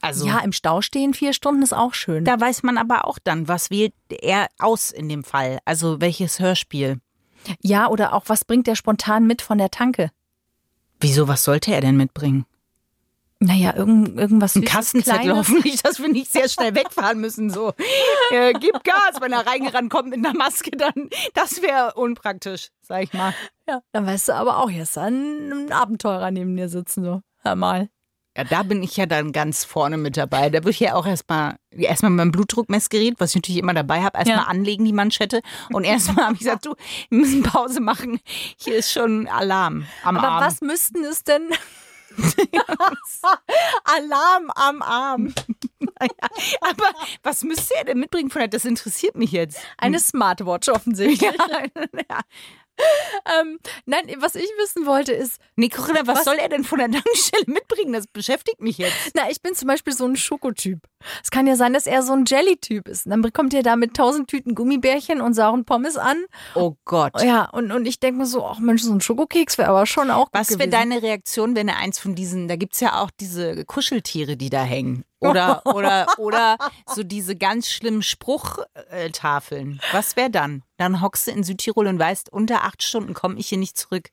Also, 0.01 0.27
Ja, 0.27 0.39
im 0.39 0.51
Stau 0.51 0.81
stehen 0.81 1.13
vier 1.13 1.33
Stunden 1.33 1.63
ist 1.63 1.73
auch 1.73 1.93
schön. 1.93 2.23
da 2.23 2.39
weiß 2.39 2.63
man 2.63 2.77
aber 2.77 3.05
auch 3.05 3.17
dann, 3.19 3.47
was 3.47 3.71
wählt 3.71 3.93
er 4.09 4.47
aus 4.59 4.91
in 4.91 5.09
dem 5.09 5.23
Fall. 5.23 5.59
Also, 5.65 5.99
welches 6.01 6.39
Hörspiel. 6.39 6.99
ja, 7.61 7.87
oder 7.89 8.13
auch 8.13 8.23
was 8.27 8.45
bringt 8.45 8.67
der 8.67 8.75
spontan 8.75 9.25
mit 9.25 9.41
von 9.41 9.57
der 9.57 9.71
Tanke? 9.71 10.11
Wieso, 10.99 11.27
was 11.27 11.43
sollte 11.43 11.73
er 11.73 11.81
denn 11.81 11.97
mitbringen? 11.97 12.45
Naja, 13.39 13.75
irgend, 13.75 14.17
irgendwas 14.19 14.55
Ein 14.55 14.65
Kassenzettel 14.65 15.35
hoffentlich, 15.35 15.83
dass 15.83 15.99
wir 15.99 16.09
nicht 16.09 16.31
sehr 16.31 16.49
schnell 16.49 16.73
wegfahren 16.75 17.19
müssen. 17.21 17.51
So, 17.51 17.73
äh, 18.31 18.53
gib 18.53 18.83
Gas, 18.83 19.21
wenn 19.21 19.31
er 19.31 19.45
reingerannt 19.45 19.91
kommt 19.91 20.09
mit 20.09 20.25
einer 20.25 20.35
Maske, 20.35 20.71
dann 20.71 21.09
das 21.35 21.61
wäre 21.61 21.93
unpraktisch, 21.93 22.69
sag 22.81 23.03
ich 23.03 23.13
mal. 23.13 23.33
Ja, 23.67 23.81
dann 23.91 24.05
weißt 24.05 24.29
du 24.29 24.33
aber 24.35 24.57
auch, 24.59 24.69
ist 24.71 24.97
ein, 24.97 25.71
Abenteurer 25.71 26.31
neben 26.31 26.55
dir 26.55 26.69
sitzen, 26.69 27.03
so. 27.03 27.21
Hör 27.43 27.55
mal. 27.55 27.89
Ja, 28.37 28.43
da 28.43 28.61
bin 28.63 28.83
ich 28.83 28.95
ja 28.95 29.07
dann 29.07 29.31
ganz 29.31 29.65
vorne 29.65 29.97
mit 29.97 30.15
dabei. 30.15 30.49
Da 30.51 30.59
würde 30.59 30.69
ich 30.69 30.79
ja 30.79 30.93
auch 30.93 31.07
erstmal 31.07 31.55
erstmal 31.71 32.11
mein 32.11 32.31
Blutdruckmessgerät, 32.31 33.15
was 33.19 33.31
ich 33.31 33.37
natürlich 33.37 33.59
immer 33.59 33.73
dabei 33.73 34.03
habe, 34.03 34.17
erstmal 34.19 34.37
Ja. 34.43 34.43
anlegen, 34.43 34.85
die 34.85 34.93
Manschette. 34.93 35.41
Und 35.73 35.85
erstmal 35.85 36.25
habe 36.25 36.33
ich 36.35 36.39
gesagt, 36.41 36.65
du, 36.67 36.75
wir 37.09 37.17
müssen 37.19 37.41
Pause 37.41 37.79
machen. 37.81 38.19
Hier 38.59 38.75
ist 38.75 38.91
schon 38.91 39.27
Alarm 39.27 39.85
am 40.03 40.17
Aber 40.17 40.27
Arm. 40.29 40.43
was 40.45 40.61
müssten 40.61 41.03
es 41.03 41.23
denn? 41.23 41.49
Alarm 43.83 44.51
am 44.55 44.81
Arm. 44.83 45.33
Aber 46.61 46.89
was 47.23 47.43
müsste 47.43 47.73
er 47.75 47.85
denn 47.85 47.99
mitbringen 47.99 48.29
von 48.29 48.39
der? 48.39 48.47
Das 48.49 48.65
interessiert 48.65 49.15
mich 49.15 49.31
jetzt. 49.31 49.59
Eine 49.77 49.99
Smartwatch 49.99 50.69
offensichtlich. 50.69 51.31
ja. 51.31 52.19
Ähm, 53.41 53.59
nein, 53.85 54.05
was 54.19 54.35
ich 54.35 54.49
wissen 54.57 54.85
wollte 54.85 55.11
ist, 55.11 55.41
Nee, 55.57 55.69
Corinna, 55.69 56.05
was, 56.05 56.19
Was? 56.19 56.25
soll 56.25 56.35
er 56.35 56.49
denn 56.49 56.63
von 56.63 56.77
der 56.77 56.89
Tankstelle 56.91 57.43
mitbringen? 57.47 57.93
Das 57.93 58.07
beschäftigt 58.07 58.61
mich 58.61 58.77
jetzt. 58.77 58.95
na, 59.15 59.29
ich 59.29 59.41
bin 59.41 59.55
zum 59.55 59.67
Beispiel 59.67 59.91
so 59.91 60.05
ein 60.05 60.15
Schokotyp. 60.15 60.79
Es 61.23 61.31
kann 61.31 61.47
ja 61.47 61.55
sein, 61.55 61.73
dass 61.73 61.87
er 61.87 62.03
so 62.03 62.13
ein 62.13 62.25
Jelly-Typ 62.25 62.87
ist. 62.87 63.05
Und 63.05 63.11
dann 63.11 63.21
bekommt 63.21 63.53
er 63.53 63.63
da 63.63 63.75
mit 63.75 63.95
tausend 63.95 64.29
Tüten 64.29 64.55
Gummibärchen 64.55 65.19
und 65.19 65.33
sauren 65.33 65.65
Pommes 65.65 65.97
an. 65.97 66.17
Oh 66.55 66.75
Gott. 66.85 67.21
Ja, 67.21 67.49
und, 67.49 67.71
und 67.71 67.85
ich 67.85 67.99
denke 67.99 68.19
mir 68.19 68.25
so, 68.25 68.45
ach 68.45 68.59
Mensch, 68.59 68.83
so 68.83 68.93
ein 68.93 69.01
Schokokeks 69.01 69.57
wäre 69.57 69.69
aber 69.69 69.85
schon 69.85 70.11
auch 70.11 70.25
gut 70.25 70.33
Was 70.33 70.57
wäre 70.57 70.69
deine 70.69 71.01
Reaktion, 71.01 71.55
wenn 71.55 71.67
er 71.67 71.77
eins 71.77 71.99
von 71.99 72.15
diesen, 72.15 72.47
da 72.47 72.55
gibt's 72.55 72.79
ja 72.79 73.01
auch 73.01 73.09
diese 73.19 73.65
Kuscheltiere, 73.65 74.37
die 74.37 74.49
da 74.49 74.63
hängen. 74.63 75.03
Oder, 75.19 75.65
oder, 75.65 76.07
oder 76.17 76.57
so 76.85 77.03
diese 77.03 77.35
ganz 77.35 77.69
schlimmen 77.69 78.03
Spruchtafeln. 78.03 79.79
Was 79.91 80.15
wäre 80.15 80.29
dann? 80.29 80.63
Dann 80.77 81.01
hockst 81.01 81.27
du 81.27 81.31
in 81.31 81.43
Südtirol 81.43 81.87
und 81.87 81.99
weißt, 81.99 82.31
unter 82.31 82.63
acht 82.63 82.83
Stunden 82.83 83.13
komme 83.13 83.37
ich 83.39 83.49
hier 83.49 83.57
nicht 83.57 83.77
zurück. 83.77 84.09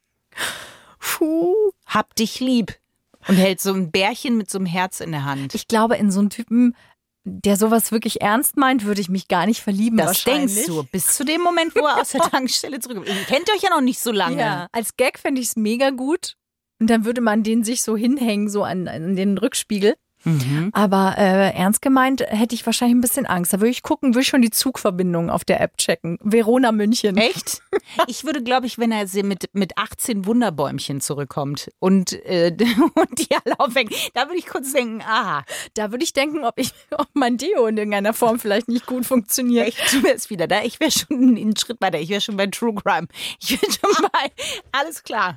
Puh. 0.98 1.54
Hab 1.86 2.14
dich 2.14 2.40
lieb. 2.40 2.78
Und 3.26 3.36
hält 3.36 3.60
so 3.60 3.72
ein 3.72 3.90
Bärchen 3.90 4.36
mit 4.36 4.50
so 4.50 4.58
einem 4.58 4.66
Herz 4.66 5.00
in 5.00 5.12
der 5.12 5.24
Hand. 5.24 5.54
Ich 5.54 5.66
glaube, 5.66 5.96
in 5.96 6.10
so 6.10 6.20
einen 6.20 6.30
Typen, 6.30 6.76
der 7.24 7.56
sowas 7.56 7.90
wirklich 7.90 8.20
ernst 8.20 8.56
meint, 8.56 8.84
würde 8.84 9.00
ich 9.00 9.08
mich 9.08 9.28
gar 9.28 9.46
nicht 9.46 9.62
verlieben 9.62 9.96
das 9.96 10.24
denkst 10.24 10.66
du, 10.66 10.82
bis 10.84 11.16
zu 11.16 11.24
dem 11.24 11.40
Moment, 11.40 11.74
wo 11.74 11.86
er 11.86 12.00
aus 12.00 12.10
der 12.10 12.20
Tankstelle 12.30 12.80
zurück 12.80 13.02
Ihr 13.06 13.14
kennt 13.24 13.50
euch 13.50 13.62
ja 13.62 13.70
noch 13.70 13.80
nicht 13.80 14.00
so 14.00 14.12
lange. 14.12 14.40
Ja, 14.40 14.68
als 14.72 14.96
Gag 14.96 15.18
fände 15.18 15.40
ich 15.40 15.48
es 15.48 15.56
mega 15.56 15.90
gut. 15.90 16.36
Und 16.80 16.90
dann 16.90 17.04
würde 17.04 17.22
man 17.22 17.42
den 17.42 17.64
sich 17.64 17.82
so 17.82 17.96
hinhängen, 17.96 18.50
so 18.50 18.62
an, 18.62 18.88
an 18.88 19.16
den 19.16 19.38
Rückspiegel. 19.38 19.94
Mhm. 20.24 20.70
Aber 20.72 21.14
äh, 21.18 21.50
ernst 21.54 21.82
gemeint 21.82 22.22
hätte 22.26 22.54
ich 22.54 22.64
wahrscheinlich 22.66 22.96
ein 22.96 23.00
bisschen 23.00 23.26
Angst. 23.26 23.52
Da 23.52 23.60
würde 23.60 23.70
ich 23.70 23.82
gucken, 23.82 24.14
würde 24.14 24.22
ich 24.22 24.28
schon 24.28 24.42
die 24.42 24.50
Zugverbindung 24.50 25.30
auf 25.30 25.44
der 25.44 25.60
App 25.60 25.76
checken. 25.76 26.18
Verona 26.22 26.72
München. 26.72 27.16
Echt? 27.16 27.60
Ich 28.06 28.24
würde, 28.24 28.42
glaube 28.42 28.66
ich, 28.66 28.78
wenn 28.78 28.90
er 28.92 29.06
sie 29.06 29.22
mit, 29.22 29.50
mit 29.52 29.76
18 29.78 30.26
Wunderbäumchen 30.26 31.00
zurückkommt 31.00 31.70
und, 31.80 32.12
äh, 32.24 32.56
und 32.94 33.18
die 33.18 33.28
alle 33.44 33.60
aufhängen, 33.60 33.90
da 34.14 34.22
würde 34.26 34.38
ich 34.38 34.46
kurz 34.46 34.72
denken, 34.72 35.02
aha, 35.02 35.44
Da 35.74 35.90
würde 35.92 36.02
ich 36.02 36.12
denken, 36.12 36.44
ob 36.44 36.58
ich 36.58 36.72
ob 36.96 37.08
mein 37.14 37.36
Deo 37.36 37.66
in 37.66 37.76
irgendeiner 37.76 38.14
Form 38.14 38.38
vielleicht 38.40 38.68
nicht 38.68 38.86
gut 38.86 39.04
funktioniert. 39.06 39.68
echt, 39.68 39.92
du 39.92 40.02
wärst 40.02 40.30
wieder 40.30 40.46
da. 40.46 40.62
Ich 40.62 40.80
wäre 40.80 40.90
schon 40.90 41.36
einen 41.36 41.56
Schritt 41.56 41.80
weiter. 41.80 41.98
Ich 42.00 42.08
wäre 42.08 42.20
schon 42.20 42.36
bei 42.36 42.46
True 42.46 42.74
Crime. 42.74 43.06
Ich 43.40 43.50
wäre 43.50 43.70
schon 43.72 44.06
bei, 44.10 44.30
alles 44.72 45.02
klar. 45.02 45.36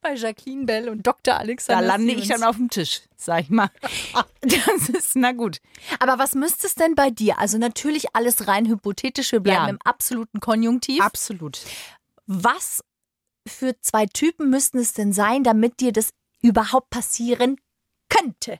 Bei 0.00 0.14
Jacqueline 0.14 0.64
Bell 0.66 0.88
und 0.88 1.06
Dr. 1.06 1.34
Da 1.34 1.36
Alexander. 1.38 1.86
lande 1.86 2.12
ich 2.12 2.24
Stevens. 2.24 2.40
dann 2.40 2.48
auf 2.48 2.56
dem 2.56 2.70
Tisch, 2.70 3.00
sag 3.16 3.42
ich 3.42 3.50
mal. 3.50 3.70
Das 4.42 4.88
ist, 4.88 5.16
na 5.16 5.32
gut. 5.32 5.58
Aber 5.98 6.18
was 6.18 6.34
müsste 6.34 6.66
es 6.66 6.74
denn 6.74 6.94
bei 6.94 7.10
dir? 7.10 7.38
Also 7.38 7.58
natürlich 7.58 8.14
alles 8.14 8.48
rein 8.48 8.66
hypothetisch. 8.68 9.32
Wir 9.32 9.40
bleiben 9.40 9.64
Ja. 9.64 9.68
im 9.70 9.78
absoluten 9.84 10.40
Konjunktiv. 10.40 11.00
Absolut. 11.02 11.60
was 12.26 12.82
für 13.48 13.74
zwei 13.80 14.06
Typen 14.06 14.50
müssten 14.50 14.78
es 14.78 14.92
denn 14.92 15.12
sein, 15.12 15.42
damit 15.44 15.80
dir 15.80 15.92
das 15.92 16.10
überhaupt 16.42 16.90
passieren 16.90 17.56
könnte. 18.08 18.58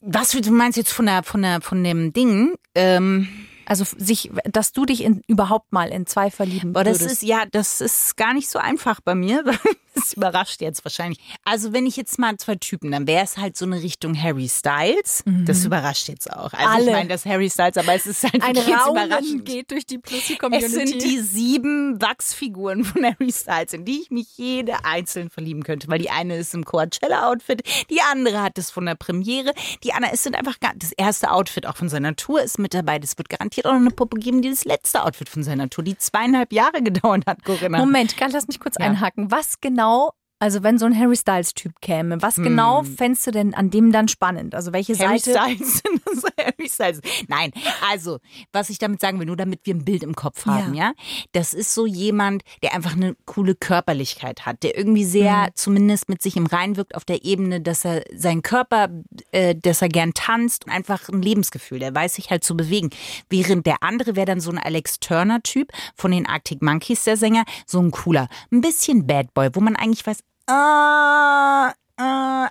Was 0.00 0.30
du 0.30 0.50
meinst 0.52 0.76
jetzt 0.76 0.92
von 0.92 1.06
der, 1.06 1.22
von 1.22 1.42
der, 1.42 1.60
von 1.60 1.82
dem 1.82 2.12
Ding? 2.12 2.54
Ähm, 2.74 3.28
Also 3.68 3.84
sich, 3.98 4.30
dass 4.44 4.72
du 4.72 4.86
dich 4.86 5.04
in, 5.04 5.22
überhaupt 5.26 5.72
mal 5.72 5.90
in 5.90 6.06
zwei 6.06 6.30
verlieben 6.30 6.72
Boah, 6.72 6.84
das 6.84 7.00
würdest. 7.00 7.22
ist 7.22 7.28
ja, 7.28 7.44
das 7.50 7.82
ist 7.82 8.16
gar 8.16 8.32
nicht 8.32 8.48
so 8.48 8.58
einfach 8.58 9.00
bei 9.00 9.14
mir. 9.14 9.44
Das 9.94 10.12
überrascht 10.12 10.60
jetzt 10.60 10.84
wahrscheinlich. 10.84 11.18
Also 11.44 11.72
wenn 11.72 11.84
ich 11.84 11.96
jetzt 11.96 12.20
mal 12.20 12.36
zwei 12.36 12.54
Typen, 12.54 12.92
dann 12.92 13.08
wäre 13.08 13.24
es 13.24 13.36
halt 13.36 13.56
so 13.56 13.64
eine 13.64 13.82
Richtung 13.82 14.20
Harry 14.20 14.48
Styles. 14.48 15.24
Das 15.44 15.64
überrascht 15.64 16.08
jetzt 16.08 16.32
auch. 16.32 16.52
Also 16.52 16.68
Alle. 16.68 16.84
ich 16.84 16.92
meine, 16.92 17.08
das 17.08 17.26
Harry 17.26 17.50
Styles, 17.50 17.76
aber 17.78 17.94
es 17.94 18.06
ist 18.06 18.22
halt 18.22 18.40
ein 18.40 18.54
jetzt 18.54 18.68
Raunen 18.68 19.06
überraschend. 19.06 19.44
geht 19.44 19.70
durch 19.72 19.86
die 19.86 19.98
Pussy 19.98 20.38
Es 20.52 20.70
sind 20.70 21.02
die 21.02 21.18
sieben 21.18 22.00
Wachsfiguren 22.00 22.84
von 22.84 23.04
Harry 23.04 23.32
Styles, 23.32 23.72
in 23.72 23.84
die 23.84 24.02
ich 24.02 24.10
mich 24.12 24.28
jede 24.36 24.84
einzeln 24.84 25.30
verlieben 25.30 25.64
könnte. 25.64 25.88
Weil 25.88 25.98
die 25.98 26.10
eine 26.10 26.36
ist 26.36 26.54
im 26.54 26.64
Coachella-Outfit, 26.64 27.62
die 27.90 28.00
andere 28.00 28.40
hat 28.40 28.56
es 28.56 28.70
von 28.70 28.86
der 28.86 28.94
Premiere, 28.94 29.52
die 29.82 29.94
andere, 29.94 30.12
es 30.12 30.22
sind 30.22 30.36
einfach 30.36 30.60
gar, 30.60 30.74
das 30.76 30.92
erste 30.92 31.32
Outfit 31.32 31.66
auch 31.66 31.76
von 31.76 31.88
seiner 31.88 32.14
Tour 32.14 32.40
ist 32.40 32.60
mit 32.60 32.72
dabei. 32.72 33.00
Das 33.00 33.18
wird 33.18 33.28
garantiert 33.28 33.57
auch 33.66 33.72
noch 33.72 33.80
eine 33.80 33.90
Puppe 33.90 34.18
geben, 34.18 34.42
die 34.42 34.50
das 34.50 34.64
letzte 34.64 35.04
Outfit 35.04 35.28
von 35.28 35.42
seiner 35.42 35.68
Tour, 35.70 35.84
die 35.84 35.96
zweieinhalb 35.96 36.52
Jahre 36.52 36.82
gedauert 36.82 37.24
hat, 37.26 37.44
Corinna. 37.44 37.78
Moment, 37.78 38.16
kann, 38.16 38.30
lass 38.30 38.46
mich 38.48 38.60
kurz 38.60 38.76
Ja. 38.78 38.86
einhaken. 38.86 39.30
Was 39.30 39.60
genau, 39.60 40.10
also 40.40 40.62
wenn 40.62 40.78
so 40.78 40.86
ein 40.86 40.96
Harry 40.96 41.16
Styles-Typ 41.16 41.80
käme, 41.80 42.22
was 42.22 42.36
genau 42.36 42.84
fändest 42.84 43.26
du 43.26 43.30
denn 43.32 43.54
an 43.54 43.70
dem 43.70 43.90
dann 43.90 44.06
spannend? 44.06 44.54
Also 44.54 44.72
welche 44.72 44.94
Hm. 44.94 45.00
Harry 45.08 45.18
Seite? 45.18 45.54
Styles. 45.64 45.82
Harry 46.38 46.68
Styles. 46.68 47.00
Nein, 47.28 47.50
also, 47.90 48.18
was 48.52 48.70
ich 48.70 48.78
damit 48.78 49.00
sagen 49.00 49.18
will, 49.18 49.26
nur 49.26 49.36
damit 49.36 49.60
wir 49.64 49.74
ein 49.74 49.84
Bild 49.84 50.02
im 50.04 50.14
Kopf 50.14 50.46
haben, 50.46 50.74
ja. 50.74 50.92
Das 51.32 51.54
ist 51.54 51.74
so 51.74 51.86
jemand, 51.86 52.42
der 52.62 52.74
einfach 52.74 52.92
eine 52.94 53.16
coole 53.26 53.54
Körperlichkeit 53.56 54.46
hat, 54.46 54.62
der 54.62 54.76
irgendwie 54.78 55.04
sehr, 55.04 55.46
Mhm. 55.46 55.50
zumindest 55.54 56.08
mit 56.08 56.22
sich 56.22 56.36
im 56.36 56.46
Rein 56.46 56.76
wirkt, 56.76 56.94
auf 56.94 57.04
der 57.04 57.24
Ebene, 57.24 57.60
dass 57.60 57.84
er 57.84 58.04
seinen 58.14 58.42
Körper, 58.42 58.88
äh, 59.32 59.54
dass 59.54 59.82
er 59.82 59.88
gern 59.88 60.14
tanzt 60.14 60.64
und 60.66 60.72
einfach 60.72 61.08
ein 61.08 61.22
Lebensgefühl, 61.22 61.78
der 61.78 61.94
weiß 61.94 62.14
sich 62.14 62.30
halt 62.30 62.44
zu 62.44 62.56
bewegen. 62.56 62.90
Während 63.28 63.66
der 63.66 63.82
andere 63.82 64.16
wäre 64.16 64.26
dann 64.26 64.40
so 64.40 64.50
ein 64.50 64.58
Alex 64.58 65.00
Turner-Typ 65.00 65.70
von 65.94 66.10
den 66.10 66.26
Arctic 66.26 66.62
Monkeys, 66.62 67.04
der 67.04 67.16
Sänger, 67.16 67.44
so 67.66 67.80
ein 67.80 67.90
cooler, 67.90 68.28
ein 68.50 68.60
bisschen 68.60 69.06
Bad 69.06 69.34
Boy, 69.34 69.50
wo 69.52 69.60
man 69.60 69.76
eigentlich 69.76 70.06
weiß, 70.06 70.18
ah, 70.48 71.72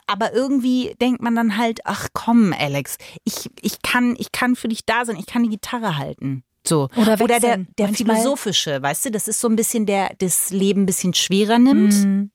aber 0.08 0.34
irgendwie 0.34 0.94
denkt 1.02 1.22
man 1.22 1.36
dann 1.36 1.58
halt, 1.58 1.80
ach 1.86 2.08
komm, 2.14 2.54
Alex, 2.58 2.98
ich, 3.24 3.50
ich, 3.62 3.82
kann, 3.82 4.16
ich 4.20 4.32
kann 4.32 4.56
für 4.56 4.68
dich 4.68 4.86
da 4.86 5.06
sein, 5.06 5.16
ich 5.18 5.26
kann 5.26 5.44
die 5.44 5.50
Gitarre 5.50 5.98
halten. 5.98 6.44
So. 6.68 6.90
Oder 6.98 7.16
der, 7.16 7.30
wechseln. 7.30 7.68
der 7.78 7.88
Manchmal- 7.88 8.18
philosophische, 8.18 8.82
weißt 8.82 9.06
du, 9.06 9.12
das 9.12 9.28
ist 9.30 9.40
so 9.40 9.48
ein 9.48 9.56
bisschen 9.56 9.86
der, 9.86 10.12
das 10.20 10.50
Leben 10.50 10.82
ein 10.84 10.86
bisschen 10.86 11.14
schwerer 11.14 11.60
nimmt, 11.60 11.94
Mhm. 11.94 12.32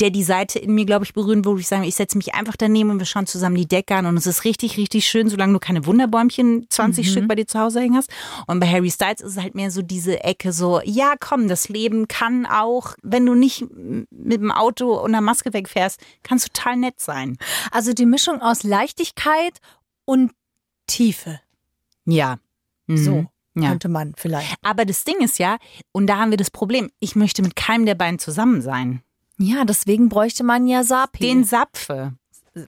Der 0.00 0.10
die 0.10 0.22
Seite 0.22 0.58
in 0.58 0.74
mir, 0.74 0.84
glaube 0.84 1.04
ich, 1.04 1.12
berühren, 1.14 1.44
wo 1.44 1.56
ich 1.56 1.66
sage, 1.68 1.86
ich 1.86 1.94
setze 1.94 2.16
mich 2.16 2.34
einfach 2.34 2.56
daneben 2.56 2.90
und 2.90 2.98
wir 2.98 3.06
schauen 3.06 3.26
zusammen 3.26 3.56
die 3.56 3.66
Decke 3.66 3.94
an 3.94 4.06
und 4.06 4.16
es 4.16 4.26
ist 4.26 4.44
richtig, 4.44 4.76
richtig 4.76 5.06
schön, 5.06 5.28
solange 5.28 5.52
du 5.52 5.58
keine 5.58 5.86
Wunderbäumchen 5.86 6.66
20 6.68 7.10
Stück 7.10 7.28
bei 7.28 7.34
dir 7.34 7.46
zu 7.46 7.58
Hause 7.60 7.80
hängen 7.80 7.96
hast. 7.96 8.10
Und 8.46 8.60
bei 8.60 8.66
Harry 8.68 8.90
Styles 8.90 9.20
ist 9.20 9.36
es 9.36 9.42
halt 9.42 9.54
mehr 9.54 9.70
so 9.70 9.82
diese 9.82 10.22
Ecke 10.24 10.52
so, 10.52 10.80
ja 10.84 11.14
komm, 11.18 11.48
das 11.48 11.68
Leben 11.68 12.08
kann 12.08 12.46
auch, 12.46 12.94
wenn 13.02 13.26
du 13.26 13.34
nicht 13.34 13.64
mit 13.70 14.40
dem 14.40 14.50
Auto 14.50 14.94
und 14.94 15.10
einer 15.14 15.20
Maske 15.20 15.52
wegfährst, 15.52 16.00
kann 16.22 16.38
es 16.38 16.44
total 16.44 16.76
nett 16.76 17.00
sein. 17.00 17.36
Also 17.70 17.92
die 17.92 18.06
Mischung 18.06 18.40
aus 18.42 18.62
Leichtigkeit 18.62 19.58
und 20.04 20.32
Tiefe. 20.86 21.40
Ja. 22.04 22.38
Mhm. 22.86 22.96
So 22.96 23.26
Ja. 23.54 23.70
könnte 23.70 23.88
man 23.88 24.14
vielleicht. 24.16 24.54
Aber 24.62 24.84
das 24.84 25.04
Ding 25.04 25.20
ist 25.20 25.38
ja, 25.38 25.58
und 25.92 26.06
da 26.08 26.18
haben 26.18 26.30
wir 26.30 26.36
das 26.36 26.50
Problem, 26.50 26.90
ich 27.00 27.16
möchte 27.16 27.42
mit 27.42 27.56
keinem 27.56 27.86
der 27.86 27.94
beiden 27.94 28.18
zusammen 28.18 28.60
sein. 28.60 29.02
Ja, 29.38 29.64
deswegen 29.64 30.08
bräuchte 30.08 30.44
man 30.44 30.66
ja 30.66 30.84
Sapi. 30.84 31.18
Den 31.18 31.44
Sapfe. 31.44 32.12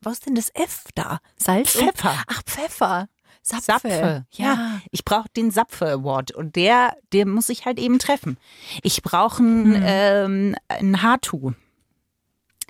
Was 0.03 0.15
ist 0.15 0.27
denn 0.27 0.35
das 0.35 0.51
F 0.55 0.85
da? 0.95 1.19
Salz? 1.37 1.77
und- 1.77 1.85
Pfeffer. 1.93 2.15
Ach, 2.27 2.43
Pfeffer. 2.45 3.09
Sapfe. 3.43 3.63
Sapfe. 3.63 4.27
Ja, 4.33 4.81
ich 4.91 5.05
brauche 5.05 5.29
den 5.37 5.53
Sapfe 5.53 5.89
Award 5.89 6.33
und 6.33 6.57
der, 6.57 6.97
der 7.13 7.27
muss 7.27 7.49
ich 7.49 7.65
halt 7.65 7.79
eben 7.79 8.01
treffen. 8.01 8.39
Ich 8.83 9.03
brauche 9.03 9.41
ein, 9.43 9.81
ähm, 9.85 10.57
ein 10.67 11.01
Haartu. 11.03 11.53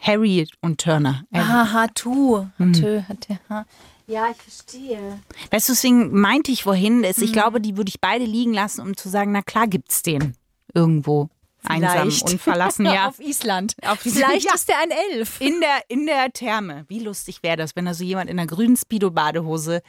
Harry 0.00 0.46
und 0.60 0.80
Turner. 0.82 1.24
Ah, 1.32 1.72
Hatu. 1.72 2.46
Mhm. 2.58 2.74
Hatö, 2.74 3.02
hatte, 3.08 3.38
ha. 3.48 3.64
Ja, 4.06 4.26
ich 4.30 4.36
verstehe. 4.36 5.18
Weißt 5.50 5.68
du, 5.68 5.72
deswegen 5.72 6.20
meinte 6.20 6.52
ich 6.52 6.62
vorhin, 6.64 7.02
dass 7.02 7.16
Mhm. 7.16 7.24
ich 7.24 7.32
glaube, 7.32 7.60
die 7.62 7.76
würde 7.76 7.88
ich 7.88 8.00
beide 8.00 8.24
liegen 8.26 8.52
lassen, 8.52 8.82
um 8.82 8.96
zu 8.96 9.08
sagen, 9.08 9.32
na 9.32 9.40
klar 9.42 9.66
gibt's 9.66 10.02
den 10.02 10.36
irgendwo 10.74 11.30
einsam 11.66 12.10
Vielleicht. 12.10 12.30
und 12.30 12.40
verlassen. 12.40 12.86
Ja, 12.96 13.08
Auf 13.08 13.18
Island. 13.20 13.74
Auf 13.84 14.00
Vielleicht 14.00 14.46
ja. 14.46 14.54
ist 14.54 14.68
der 14.68 14.78
ein 14.78 14.90
Elf. 15.12 15.40
in 15.40 15.60
der, 15.60 15.82
in 15.88 16.06
der 16.06 16.32
Therme. 16.32 16.84
Wie 16.88 17.00
lustig 17.00 17.42
wäre 17.42 17.56
das, 17.56 17.74
wenn 17.74 17.84
da 17.84 17.94
so 17.94 18.04
jemand 18.04 18.30
in 18.30 18.38
einer 18.38 18.46
grünen 18.46 18.76
Speedo-Badehose 18.76 19.82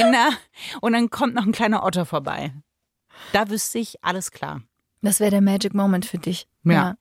in 0.00 0.12
der, 0.12 0.30
und 0.80 0.92
dann 0.92 1.10
kommt 1.10 1.34
noch 1.34 1.44
ein 1.44 1.52
kleiner 1.52 1.84
Otter 1.84 2.06
vorbei. 2.06 2.52
Da 3.32 3.48
wüsste 3.50 3.78
ich, 3.78 4.02
alles 4.02 4.30
klar. 4.30 4.62
Das 5.02 5.20
wäre 5.20 5.30
der 5.30 5.40
Magic 5.40 5.74
Moment 5.74 6.06
für 6.06 6.18
dich. 6.18 6.46
Ja. 6.64 6.96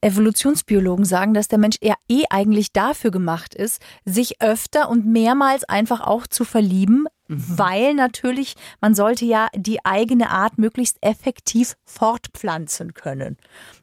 Evolutionsbiologen 0.00 1.04
sagen, 1.04 1.34
dass 1.34 1.48
der 1.48 1.58
Mensch 1.58 1.76
eher 1.80 1.96
eh 2.08 2.24
eigentlich 2.30 2.72
dafür 2.72 3.10
gemacht 3.10 3.54
ist, 3.54 3.82
sich 4.04 4.40
öfter 4.40 4.88
und 4.88 5.06
mehrmals 5.06 5.64
einfach 5.64 6.00
auch 6.00 6.26
zu 6.26 6.44
verlieben, 6.44 7.06
weil 7.36 7.94
natürlich 7.94 8.54
man 8.80 8.94
sollte 8.94 9.24
ja 9.24 9.48
die 9.54 9.84
eigene 9.84 10.30
Art 10.30 10.58
möglichst 10.58 10.98
effektiv 11.00 11.76
fortpflanzen 11.84 12.94
können. 12.94 13.36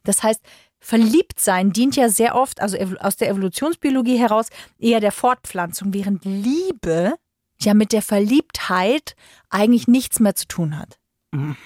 Das 0.04 0.22
heißt, 0.22 0.40
verliebt 0.80 1.40
sein 1.40 1.72
dient 1.72 1.96
ja 1.96 2.08
sehr 2.08 2.34
oft, 2.34 2.60
also 2.60 2.76
aus 3.00 3.16
der 3.16 3.30
Evolutionsbiologie 3.30 4.18
heraus, 4.18 4.48
eher 4.78 5.00
der 5.00 5.12
Fortpflanzung, 5.12 5.94
während 5.94 6.24
Liebe 6.24 7.14
ja 7.60 7.74
mit 7.74 7.92
der 7.92 8.02
Verliebtheit 8.02 9.14
eigentlich 9.48 9.86
nichts 9.86 10.18
mehr 10.20 10.34
zu 10.34 10.46
tun 10.46 10.78
hat. 10.78 10.98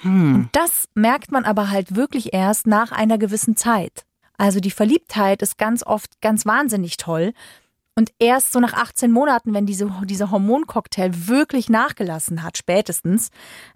Und 0.04 0.48
das 0.52 0.84
merkt 0.94 1.32
man 1.32 1.44
aber 1.44 1.70
halt 1.70 1.96
wirklich 1.96 2.32
erst 2.32 2.66
nach 2.66 2.92
einer 2.92 3.18
gewissen 3.18 3.56
Zeit. 3.56 4.04
Also 4.38 4.60
die 4.60 4.70
Verliebtheit 4.70 5.42
ist 5.42 5.58
ganz 5.58 5.82
oft 5.84 6.20
ganz 6.20 6.46
wahnsinnig 6.46 6.98
toll. 6.98 7.32
Und 7.98 8.12
erst 8.18 8.52
so 8.52 8.60
nach 8.60 8.74
18 8.74 9.10
Monaten, 9.10 9.54
wenn 9.54 9.64
diese, 9.64 9.90
dieser 10.04 10.30
Hormoncocktail 10.30 11.10
wirklich 11.28 11.70
nachgelassen 11.70 12.42
hat, 12.42 12.58
spätestens, 12.58 13.30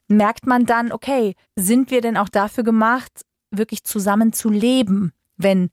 merkt 0.09 0.47
man 0.47 0.67
dann, 0.67 0.93
okay, 0.93 1.35
sind 1.57 1.91
wir 1.91 2.03
denn 2.03 2.19
auch 2.19 2.29
dafür 2.29 2.63
gemacht, 2.63 3.25
wirklich 3.51 3.83
zusammen 3.83 4.35
zu 4.35 4.51
leben, 4.51 5.13
wenn 5.39 5.71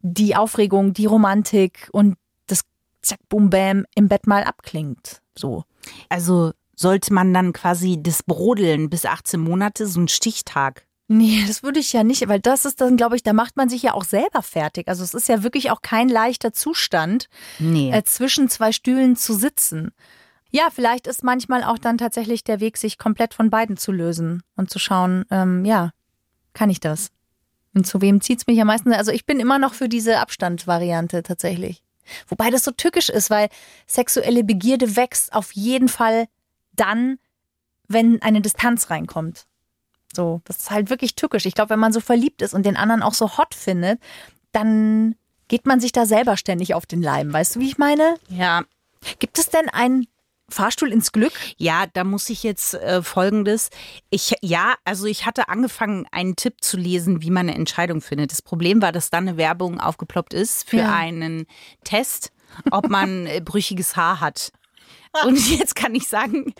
die 0.00 0.36
Aufregung, 0.36 0.92
die 0.92 1.06
Romantik 1.06 1.88
und 1.92 2.16
das 2.46 2.62
Zack, 3.02 3.20
Boom, 3.28 3.50
Bam 3.50 3.84
im 3.94 4.08
Bett 4.08 4.26
mal 4.26 4.44
abklingt. 4.44 5.22
So. 5.36 5.64
Also 6.08 6.52
sollte 6.74 7.12
man 7.12 7.32
dann 7.32 7.52
quasi 7.52 7.98
das 8.00 8.22
Brodeln 8.22 8.90
bis 8.90 9.06
18 9.06 9.40
Monate, 9.40 9.86
so 9.86 10.00
ein 10.00 10.08
Stichtag. 10.08 10.86
Nee, 11.14 11.44
das 11.46 11.62
würde 11.62 11.78
ich 11.80 11.92
ja 11.92 12.04
nicht, 12.04 12.26
weil 12.28 12.40
das 12.40 12.64
ist 12.64 12.80
dann, 12.80 12.96
glaube 12.96 13.16
ich, 13.16 13.22
da 13.22 13.34
macht 13.34 13.56
man 13.56 13.68
sich 13.68 13.82
ja 13.82 13.92
auch 13.92 14.04
selber 14.04 14.42
fertig. 14.42 14.88
Also 14.88 15.04
es 15.04 15.12
ist 15.12 15.28
ja 15.28 15.42
wirklich 15.42 15.70
auch 15.70 15.82
kein 15.82 16.08
leichter 16.08 16.52
Zustand, 16.54 17.28
Nee. 17.58 17.92
äh, 17.92 18.02
zwischen 18.04 18.48
zwei 18.48 18.72
Stühlen 18.72 19.14
zu 19.16 19.34
sitzen. 19.34 19.92
Ja, 20.50 20.68
vielleicht 20.72 21.06
ist 21.06 21.22
manchmal 21.22 21.64
auch 21.64 21.78
dann 21.78 21.98
tatsächlich 21.98 22.44
der 22.44 22.60
Weg, 22.60 22.78
sich 22.78 22.96
komplett 22.96 23.34
von 23.34 23.50
beiden 23.50 23.76
zu 23.76 23.92
lösen 23.92 24.42
und 24.56 24.70
zu 24.70 24.78
schauen, 24.78 25.24
ähm, 25.30 25.64
ja, 25.66 25.90
kann 26.54 26.70
ich 26.70 26.80
das? 26.80 27.10
Und 27.74 27.86
zu 27.86 28.00
wem 28.00 28.20
zieht's 28.20 28.46
mich 28.46 28.60
am 28.60 28.66
meisten? 28.66 28.92
Also 28.92 29.12
ich 29.12 29.26
bin 29.26 29.38
immer 29.40 29.58
noch 29.58 29.74
für 29.74 29.88
diese 29.88 30.18
Abstandsvariante 30.18 31.22
tatsächlich. 31.22 31.82
Wobei 32.28 32.50
das 32.50 32.64
so 32.64 32.70
tückisch 32.70 33.08
ist, 33.10 33.28
weil 33.30 33.48
sexuelle 33.86 34.44
Begierde 34.44 34.96
wächst 34.96 35.32
auf 35.32 35.52
jeden 35.52 35.88
Fall 35.88 36.26
dann, 36.74 37.18
wenn 37.88 38.20
eine 38.22 38.40
Distanz 38.40 38.90
reinkommt. 38.90 39.46
So, 40.14 40.40
das 40.44 40.58
ist 40.58 40.70
halt 40.70 40.90
wirklich 40.90 41.14
tückisch. 41.14 41.46
Ich 41.46 41.54
glaube, 41.54 41.70
wenn 41.70 41.78
man 41.80 41.92
so 41.92 42.00
verliebt 42.00 42.42
ist 42.42 42.54
und 42.54 42.64
den 42.66 42.76
anderen 42.76 43.02
auch 43.02 43.14
so 43.14 43.38
hot 43.38 43.54
findet, 43.54 43.98
dann 44.52 45.16
geht 45.48 45.66
man 45.66 45.80
sich 45.80 45.92
da 45.92 46.06
selber 46.06 46.36
ständig 46.36 46.74
auf 46.74 46.86
den 46.86 47.02
Leim. 47.02 47.32
Weißt 47.32 47.56
du, 47.56 47.60
wie 47.60 47.68
ich 47.68 47.78
meine? 47.78 48.16
ja, 48.28 48.62
Gibt 49.18 49.36
es 49.38 49.48
denn 49.50 49.68
einen 49.68 50.06
Fahrstuhl 50.48 50.92
ins 50.92 51.12
Glück? 51.12 51.32
ja, 51.56 51.86
da 51.92 52.04
muss 52.04 52.28
ich 52.30 52.42
jetzt 52.42 52.74
äh, 52.74 53.02
Folgendes. 53.02 53.70
Ich, 54.10 54.34
ja, 54.42 54.74
also 54.84 55.06
ich 55.06 55.24
hatte 55.26 55.48
angefangen, 55.48 56.06
einen 56.12 56.36
Tipp 56.36 56.62
zu 56.62 56.76
lesen, 56.76 57.22
wie 57.22 57.30
man 57.30 57.48
eine 57.48 57.56
Entscheidung 57.56 58.00
findet. 58.00 58.30
Das 58.32 58.42
Problem 58.42 58.80
war, 58.82 58.92
dass 58.92 59.10
dann 59.10 59.26
eine 59.28 59.36
Werbung 59.38 59.80
aufgeploppt 59.80 60.34
ist 60.34 60.68
für 60.68 60.78
Ja. 60.78 60.94
einen 60.94 61.46
Test, 61.84 62.32
ob 62.70 62.88
man 62.90 63.26
äh, 63.26 63.40
brüchiges 63.44 63.96
Haar 63.96 64.20
hat. 64.20 64.52
Und 65.26 65.38
jetzt 65.50 65.74
kann 65.74 65.94
ich 65.94 66.06
sagen, 66.06 66.54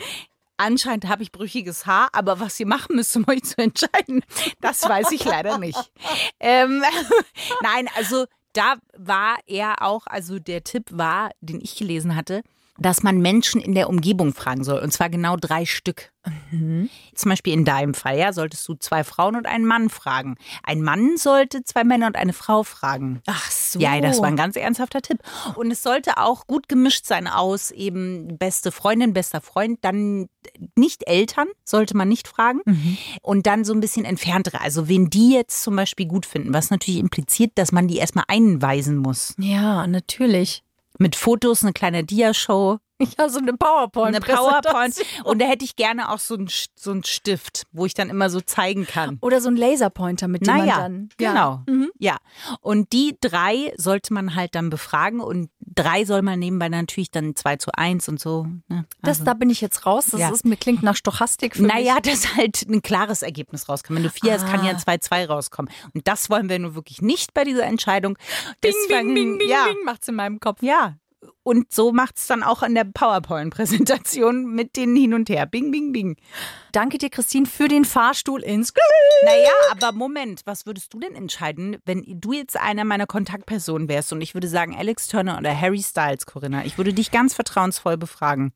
anscheinend 0.63 1.09
habe 1.09 1.23
ich 1.23 1.33
brüchiges 1.33 1.87
Haar, 1.87 2.09
aber 2.13 2.41
was 2.41 2.59
ihr 2.61 2.67
machen 2.67 2.97
müsst, 2.97 3.17
um 3.17 3.25
euch 3.29 3.43
zu 3.43 3.59
entscheiden, 3.59 4.25
das 4.61 4.83
weiß 4.83 5.13
ich 5.13 5.25
leider 5.25 5.59
nicht. 5.59 5.93
Ähm, 6.41 6.83
nein, 7.63 7.89
also 7.97 8.27
da 8.53 8.77
war 8.97 9.39
er 9.47 9.83
auch, 9.83 10.07
also 10.07 10.39
der 10.39 10.65
Tipp 10.65 10.85
war, 10.91 11.31
den 11.41 11.61
ich 11.61 11.77
gelesen 11.77 12.17
hatte, 12.17 12.43
dass 12.83 13.03
man 13.03 13.19
Menschen 13.19 13.61
in 13.61 13.75
der 13.75 13.89
Umgebung 13.89 14.35
fragen 14.35 14.65
soll. 14.65 14.81
Und 14.81 14.93
zwar 14.93 15.09
genau 15.09 15.37
drei 15.37 15.65
Stück. 15.65 16.13
Zum 16.53 17.31
Beispiel 17.31 17.53
in 17.53 17.65
deinem 17.65 17.95
Fall, 17.95 18.17
ja, 18.17 18.33
solltest 18.33 18.69
du 18.69 18.75
zwei 18.75 19.03
Frauen 19.03 19.35
und 19.35 19.47
einen 19.47 19.65
Mann 19.65 19.91
fragen. 19.91 20.37
Ein 20.63 20.81
Mann 20.81 21.17
sollte 21.17 21.65
zwei 21.65 21.83
Männer 21.83 22.07
und 22.07 22.15
eine 22.15 22.33
Frau 22.33 22.63
fragen. 22.63 23.21
Ach 23.27 23.51
so. 23.51 23.81
Ja, 23.81 24.01
das 24.01 24.21
war 24.21 24.29
ein 24.29 24.37
ganz 24.37 24.55
ernsthafter 24.55 25.03
Tipp. 25.03 25.19
Und 25.57 25.73
es 25.73 25.83
sollte 25.83 26.19
auch 26.19 26.47
gut 26.47 26.69
gemischt 26.69 27.07
sein 27.07 27.27
aus 27.27 27.73
eben 27.73 28.39
beste 28.39 28.71
Freundin, 28.71 29.15
bester 29.15 29.41
Freund, 29.41 29.81
dann 29.83 30.29
nicht 30.77 31.09
Eltern, 31.09 31.49
sollte 31.65 31.97
man 31.97 32.09
nicht 32.09 32.29
fragen. 32.29 32.61
Und 33.23 33.47
dann 33.47 33.65
so 33.65 33.73
ein 33.73 33.81
bisschen 33.81 34.05
entferntere. 34.05 34.61
Also 34.61 34.89
wen 34.89 35.11
die 35.11 35.33
jetzt 35.33 35.65
zum 35.65 35.75
Beispiel 35.75 36.07
gut 36.07 36.27
finden, 36.27 36.55
was 36.55 36.71
natürlich 36.71 37.01
impliziert, 37.01 37.53
dass 37.57 37.73
man 37.73 37.89
die 37.89 37.97
erstmal 37.97 38.27
einweisen 38.29 38.97
muss. 38.97 39.35
Ja, 39.39 39.89
natürlich. 39.89 40.63
Mit 40.99 41.17
Fotos, 41.17 41.63
eine 41.63 41.73
kleine 41.73 42.05
Dia-Show, 42.05 42.79
Ja, 43.19 43.29
so 43.29 43.39
eine 43.39 43.53
PowerPoint. 43.55 44.15
eine 44.17 44.21
PowerPoint. 44.21 44.95
Und 45.25 45.41
da 45.41 45.47
hätte 45.47 45.65
ich 45.65 45.77
gerne 45.77 46.11
auch 46.11 46.19
so 46.19 46.35
einen, 46.35 46.49
so 46.77 46.91
einen 46.93 47.05
Stift, 47.05 47.65
wo 47.73 47.87
ich 47.87 47.95
dann 47.95 48.11
immer 48.11 48.31
so 48.31 48.41
zeigen 48.41 48.87
kann. 48.87 49.19
Oder 49.21 49.41
so 49.41 49.49
ein 49.49 49.57
Laserpointer, 49.57 50.29
mit 50.29 50.47
dem 50.47 50.57
man 50.57 50.67
Naja, 50.67 50.79
dann. 50.81 51.09
genau. 51.17 51.63
Ja. 51.67 51.73
Mhm. 51.73 51.91
Ja. 51.99 52.17
Und 52.61 52.93
die 52.93 53.17
drei 53.21 53.73
sollte 53.77 54.13
man 54.15 54.35
halt 54.35 54.55
dann 54.55 54.71
befragen 54.71 55.21
und 55.21 55.51
drei 55.61 56.05
soll 56.05 56.23
man 56.23 56.39
nebenbei 56.39 56.69
natürlich 56.69 57.11
dann 57.11 57.35
zwei 57.37 57.57
zu 57.57 57.71
eins 57.75 58.09
und 58.09 58.21
so. 58.21 58.47
Ne? 58.69 58.87
Das, 59.03 59.23
da 59.25 59.35
bin 59.35 59.51
ich 59.51 59.61
jetzt 59.61 59.87
raus. 59.87 60.07
Das 60.11 60.21
Ja. 60.21 60.31
ist, 60.31 60.45
mir 60.45 60.57
klingt 60.57 60.83
nach 60.83 60.97
Stochastik 60.97 61.57
für 61.57 61.63
Naja, 61.63 61.95
mich. 61.95 62.03
dass 62.13 62.37
halt 62.37 62.63
ein 62.69 62.83
klares 62.83 63.23
Ergebnis 63.23 63.69
rauskommt. 63.69 63.97
Wenn 63.99 64.05
du 64.05 64.11
vier 64.11 64.33
hast, 64.35 64.47
kann 64.47 64.65
ja 64.65 64.71
ein 64.71 64.79
2-2 64.79 65.27
rauskommen. 65.27 65.71
Und 65.95 66.07
das 66.09 66.31
wollen 66.31 66.49
wir 66.49 66.59
nur 66.59 66.75
wirklich 66.75 67.03
nicht 67.03 67.35
bei 67.35 67.45
dieser 67.45 67.65
Entscheidung. 67.65 68.15
Bing, 68.61 68.73
Deswegen- 68.89 69.15
bing, 69.15 69.15
bing, 69.15 69.39
bing, 69.39 69.49
ja, 69.49 69.65
bing, 69.65 69.77
macht's 69.85 70.09
in 70.09 70.15
meinem 70.15 70.41
Kopf. 70.41 70.63
Ja. 70.63 70.97
Und 71.45 71.73
so 71.73 71.93
macht 71.93 72.19
es 72.19 72.27
dann 72.27 72.43
auch 72.43 72.63
in 72.63 72.75
der 72.75 72.85
PowerPoint-Präsentation 72.85 74.47
mit 74.55 74.77
den 74.77 74.95
Hin 74.97 75.15
und 75.15 75.29
Her. 75.29 75.47
Bing, 75.47 75.71
bing, 75.71 75.93
bing. 75.93 76.17
Danke 76.73 76.99
dir, 76.99 77.11
Christine, 77.11 77.47
für 77.47 77.69
den 77.69 77.85
Fahrstuhl 77.85 78.43
ins 78.43 78.73
Glück. 78.73 78.85
Naja, 79.25 79.51
aber 79.71 79.93
Moment, 79.93 80.43
was 80.45 80.67
würdest 80.67 80.95
du 80.95 81.01
denn 81.01 81.15
entscheiden, 81.15 81.77
wenn 81.85 82.05
du 82.21 82.33
jetzt 82.33 82.57
einer 82.57 82.85
meiner 82.85 83.07
Kontaktpersonen 83.07 83.89
wärst 83.89 84.13
und 84.13 84.21
ich 84.21 84.35
würde 84.35 84.49
sagen 84.49 84.77
Alex 84.77 85.09
Turner 85.09 85.39
oder 85.39 85.59
Harry 85.59 85.83
Styles, 85.83 86.27
Corinna? 86.27 86.65
Ich 86.65 86.79
würde 86.79 86.93
dich 86.93 87.11
ganz 87.11 87.35
vertrauensvoll 87.35 87.97
befragen. 87.97 88.53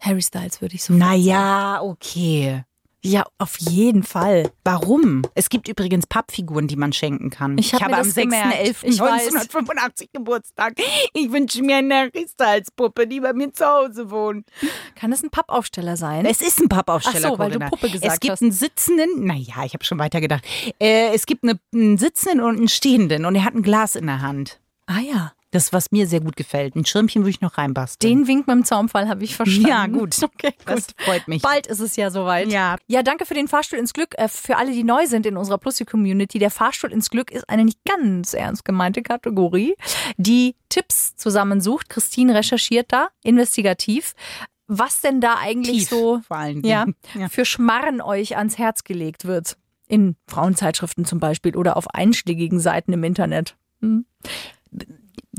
Harry 0.00 0.22
Styles 0.22 0.60
würde 0.60 0.74
ich 0.74 0.84
so. 0.84 0.92
Naja, 0.94 1.80
okay. 1.82 2.64
Ja, 3.04 3.24
auf 3.38 3.56
jeden 3.58 4.02
Fall. 4.02 4.50
Warum? 4.64 5.22
Es 5.36 5.48
gibt 5.50 5.68
übrigens 5.68 6.06
Pappfiguren, 6.08 6.66
die 6.66 6.74
man 6.74 6.92
schenken 6.92 7.30
kann. 7.30 7.56
Ich 7.56 7.72
hab 7.72 7.82
habe 7.82 7.92
mir 7.92 7.98
am 7.98 8.06
das 8.06 8.14
gemerkt. 8.16 8.82
Ich 8.82 8.98
weiß. 9.00 9.32
6.11.1985 9.34 10.08
Geburtstag. 10.12 10.74
Ich 11.14 11.30
wünsche 11.30 11.62
mir 11.62 11.76
eine 11.76 11.94
Harry 11.94 12.26
Styles 12.28 12.70
Puppe, 12.72 13.06
die 13.06 13.20
bei 13.20 13.32
mir 13.32 13.52
zu 13.52 13.64
Hause 13.64 14.10
wohnt. 14.10 14.48
Kann 14.96 15.12
es 15.12 15.22
ein 15.22 15.30
Pappaufsteller 15.30 15.96
sein? 15.96 16.26
Es 16.26 16.40
ist 16.40 16.60
ein 16.60 16.68
Pappaufsteller, 16.68 17.28
Ach 17.28 17.32
so, 17.32 17.38
weil 17.38 17.50
du. 17.52 17.60
Puppe 17.60 17.88
gesagt 17.88 18.12
Es 18.14 18.20
gibt 18.20 18.32
hast. 18.32 18.42
einen 18.42 18.52
sitzenden, 18.52 19.24
naja, 19.24 19.64
ich 19.64 19.74
habe 19.74 19.84
schon 19.84 19.98
weitergedacht. 19.98 20.44
Äh, 20.80 21.14
es 21.14 21.26
gibt 21.26 21.44
eine, 21.44 21.58
einen 21.72 21.98
sitzenden 21.98 22.40
und 22.40 22.56
einen 22.56 22.68
stehenden 22.68 23.24
und 23.24 23.34
er 23.36 23.44
hat 23.44 23.54
ein 23.54 23.62
Glas 23.62 23.94
in 23.94 24.06
der 24.06 24.22
Hand. 24.22 24.58
ah 24.86 24.98
ja. 25.00 25.32
Das, 25.50 25.72
was 25.72 25.90
mir 25.92 26.06
sehr 26.06 26.20
gut 26.20 26.36
gefällt. 26.36 26.76
Ein 26.76 26.84
Schirmchen 26.84 27.22
würde 27.22 27.30
ich 27.30 27.40
noch 27.40 27.56
reinbasteln. 27.56 28.18
Den 28.18 28.26
Wink 28.28 28.46
mit 28.46 28.54
dem 28.54 28.64
Zaumfall 28.64 29.08
habe 29.08 29.24
ich 29.24 29.34
verstanden. 29.34 29.68
Ja, 29.68 29.86
gut. 29.86 30.16
Okay, 30.22 30.52
gut. 30.58 30.68
Das 30.68 30.86
freut 30.98 31.26
mich. 31.26 31.42
Bald 31.42 31.66
ist 31.66 31.80
es 31.80 31.96
ja 31.96 32.10
soweit. 32.10 32.48
Ja. 32.52 32.76
Ja, 32.86 33.02
danke 33.02 33.24
für 33.24 33.34
den 33.34 33.48
Fahrstuhl 33.48 33.78
ins 33.78 33.92
Glück. 33.92 34.14
Äh, 34.18 34.28
Für 34.28 34.56
alle, 34.56 34.72
die 34.72 34.84
neu 34.84 35.06
sind 35.06 35.24
in 35.26 35.36
unserer 35.36 35.58
Plussi-Community, 35.58 36.38
der 36.38 36.50
Fahrstuhl 36.50 36.92
ins 36.92 37.08
Glück 37.10 37.30
ist 37.30 37.48
eine 37.48 37.64
nicht 37.64 37.78
ganz 37.84 38.34
ernst 38.34 38.64
gemeinte 38.64 39.02
Kategorie, 39.02 39.74
die 40.16 40.54
Tipps 40.68 41.16
zusammensucht. 41.16 41.88
Christine 41.88 42.34
recherchiert 42.34 42.92
da 42.92 43.08
investigativ, 43.22 44.14
was 44.66 45.00
denn 45.00 45.20
da 45.20 45.36
eigentlich 45.40 45.88
Tief, 45.88 45.88
so 45.88 46.20
ja. 46.62 46.86
Ja. 47.14 47.28
für 47.30 47.44
Schmarren 47.44 48.00
euch 48.02 48.36
ans 48.36 48.58
Herz 48.58 48.84
gelegt 48.84 49.24
wird. 49.24 49.56
In 49.88 50.16
Frauenzeitschriften 50.28 51.06
zum 51.06 51.18
Beispiel 51.20 51.56
oder 51.56 51.76
auf 51.78 51.88
einschlägigen 51.94 52.60
Seiten 52.60 52.92
im 52.92 53.02
Internet. 53.02 53.56
Hm. 53.80 54.04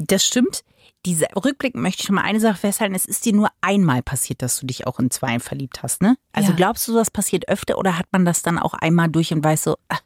Das 0.08 0.26
stimmt. 0.26 0.64
Dieser 1.06 1.28
Rückblick 1.36 1.76
möchte 1.76 2.02
ich 2.02 2.08
schon 2.08 2.16
mal 2.16 2.24
eine 2.24 2.40
Sache 2.40 2.58
festhalten. 2.58 2.96
Es 2.96 3.06
ist 3.06 3.26
dir 3.26 3.34
nur 3.34 3.50
einmal 3.62 4.02
passiert, 4.02 4.42
dass 4.42 4.60
du 4.60 4.66
dich 4.66 4.86
auch 4.88 5.00
in 5.00 5.12
zwei 5.12 5.40
verliebt 5.40 5.82
hast, 5.84 6.02
ne? 6.02 6.18
Also 6.34 6.52
Ja. 6.52 6.56
glaubst 6.56 6.88
du, 6.88 6.94
das 6.94 7.10
passiert 7.12 7.48
öfter 7.48 7.78
oder 7.78 7.98
hat 7.98 8.08
man 8.12 8.26
das 8.26 8.42
dann 8.42 8.60
auch 8.60 8.74
einmal 8.74 9.10
durch 9.10 9.32
und 9.34 9.44
weiß 9.44 9.64
so, 9.64 9.78
ah, 9.90 10.00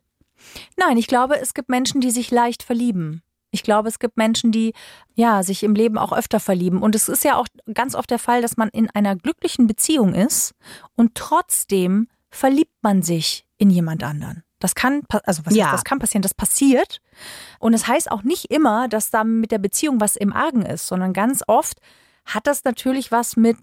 Nein, 0.77 0.97
ich 0.97 1.07
glaube, 1.07 1.39
es 1.39 1.53
gibt 1.53 1.69
Menschen, 1.69 2.01
die 2.01 2.11
sich 2.11 2.29
leicht 2.29 2.63
verlieben. 2.63 3.23
Ich 3.51 3.63
glaube, 3.63 3.87
es 3.87 3.97
gibt 3.99 4.17
Menschen, 4.17 4.51
die 4.51 4.73
ja 5.15 5.41
sich 5.43 5.63
im 5.63 5.73
Leben 5.75 5.97
auch 5.97 6.11
öfter 6.11 6.39
verlieben. 6.39 6.81
Und 6.81 6.95
es 6.95 7.07
ist 7.07 7.23
ja 7.23 7.37
auch 7.37 7.47
ganz 7.73 7.95
oft 7.95 8.09
der 8.09 8.19
Fall, 8.19 8.41
dass 8.41 8.57
man 8.57 8.69
in 8.69 8.89
einer 8.89 9.15
glücklichen 9.15 9.67
Beziehung 9.67 10.13
ist 10.13 10.53
und 10.95 11.15
trotzdem 11.15 12.07
verliebt 12.29 12.73
man 12.81 13.03
sich 13.03 13.45
in 13.57 13.69
jemand 13.69 14.03
anderen. 14.03 14.43
Das 14.63 14.75
kann, 14.75 15.01
also 15.25 15.45
was 15.45 15.53
Ja. 15.55 15.65
heißt, 15.65 15.73
das 15.73 15.83
kann 15.83 15.99
passieren, 15.99 16.21
das 16.21 16.33
passiert. 16.33 17.01
Und 17.59 17.73
es 17.73 17.85
heißt 17.87 18.09
auch 18.09 18.23
nicht 18.23 18.45
immer, 18.49 18.87
dass 18.87 19.09
da 19.09 19.25
mit 19.25 19.51
der 19.51 19.57
Beziehung 19.57 19.99
was 19.99 20.15
im 20.15 20.31
Argen 20.31 20.61
ist, 20.65 20.87
sondern 20.87 21.11
ganz 21.11 21.43
oft 21.47 21.79
hat 22.25 22.47
das 22.47 22.63
natürlich 22.63 23.11
was 23.11 23.35
mit 23.35 23.57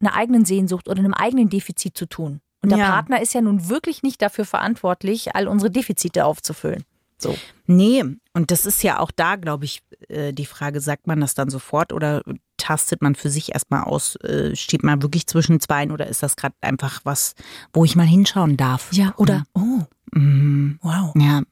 einer 0.00 0.14
eigenen 0.16 0.46
Sehnsucht 0.46 0.88
oder 0.88 1.00
einem 1.00 1.12
eigenen 1.12 1.50
Defizit 1.50 1.94
zu 1.96 2.06
tun. 2.06 2.40
Und 2.62 2.70
der 2.70 2.78
Ja. 2.78 2.90
Partner 2.90 3.20
ist 3.20 3.34
ja 3.34 3.42
nun 3.42 3.68
wirklich 3.68 4.02
nicht 4.02 4.22
dafür 4.22 4.46
verantwortlich, 4.46 5.34
all 5.36 5.46
unsere 5.46 5.70
Defizite 5.70 6.24
aufzufüllen. 6.24 6.84
So. 7.18 7.36
nee. 7.66 8.02
Und 8.32 8.50
das 8.50 8.64
ist 8.64 8.82
ja 8.82 8.98
auch 9.00 9.10
da, 9.10 9.36
glaube 9.36 9.66
ich, 9.66 9.82
äh, 10.08 10.32
die 10.32 10.46
Frage, 10.46 10.80
sagt 10.80 11.06
man 11.06 11.20
das 11.20 11.34
dann 11.34 11.50
sofort 11.50 11.92
oder 11.92 12.22
tastet 12.56 13.02
man 13.02 13.14
für 13.14 13.28
sich 13.28 13.52
erstmal 13.52 13.82
aus, 13.84 14.16
äh, 14.16 14.56
steht 14.56 14.82
man 14.84 15.02
wirklich 15.02 15.26
zwischen 15.26 15.60
zweien 15.60 15.90
oder 15.90 16.06
ist 16.06 16.22
das 16.22 16.36
gerade 16.36 16.54
einfach 16.62 17.00
was, 17.04 17.34
wo 17.74 17.84
ich 17.84 17.94
mal 17.96 18.06
hinschauen 18.06 18.56
darf? 18.56 18.88
Ja, 18.92 19.12
oder, 19.18 19.42
oh, 19.54 19.80
Mhm. 20.12 20.78
wow. 20.82 21.12
Ja, 21.16 21.42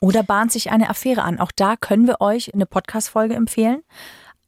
Oder 0.00 0.22
bahnt 0.22 0.52
sich 0.52 0.70
eine 0.70 0.90
Affäre 0.90 1.22
an. 1.22 1.38
Auch 1.38 1.52
da 1.54 1.76
können 1.76 2.06
wir 2.06 2.20
euch 2.20 2.52
eine 2.54 2.66
Podcast-Folge 2.66 3.34
empfehlen. 3.34 3.82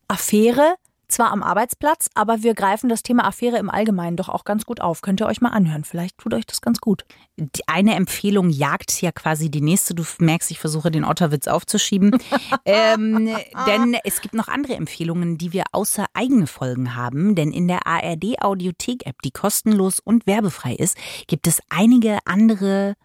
Affäre, 0.09 0.77
zwar 1.09 1.33
am 1.33 1.43
Arbeitsplatz, 1.43 2.11
aber 2.15 2.43
wir 2.43 2.55
greifen 2.55 2.89
das 2.89 3.03
Thema 3.03 3.25
Affäre 3.25 3.59
im 3.59 3.71
Allgemeinen 3.71 4.17
doch 4.17 4.29
auch 4.29 4.45
ganz 4.45 4.67
gut 4.67 4.81
auf. 4.81 5.01
Könnt 5.01 5.21
ihr 5.21 5.27
euch 5.27 5.41
mal 5.41 5.51
anhören. 5.51 5.85
Vielleicht 5.85 6.19
tut 6.19 6.35
euch 6.35 6.47
das 6.47 6.61
ganz 6.61 6.81
gut. 6.81 7.05
die 7.37 7.67
eine 7.67 7.95
Empfehlung 7.95 8.51
jagt 8.51 9.01
ja 9.01 9.11
quasi 9.11 9.51
die 9.51 9.61
nächste. 9.61 9.95
Du 9.95 10.05
merkst, 10.19 10.51
ich 10.51 10.59
versuche 10.59 10.91
den 10.91 11.05
Otterwitz 11.05 11.49
aufzuschieben. 11.49 12.19
ähm, 12.65 13.35
denn 13.67 13.97
es 14.05 14.21
gibt 14.21 14.35
noch 14.35 14.49
andere 14.49 14.75
Empfehlungen, 14.75 15.39
die 15.39 15.53
wir 15.53 15.65
außer 15.73 16.07
eigene 16.13 16.47
Folgen 16.47 16.95
haben. 16.95 17.35
Denn 17.35 17.53
in 17.53 17.69
der 17.69 17.87
ARD 17.87 18.43
Audiothek-App, 18.43 19.23
die 19.23 19.31
kostenlos 19.31 20.01
und 20.01 20.27
werbefrei 20.27 20.75
ist, 20.75 20.97
gibt 21.27 21.47
es 21.47 21.63
einige 21.71 22.19
andere 22.27 22.97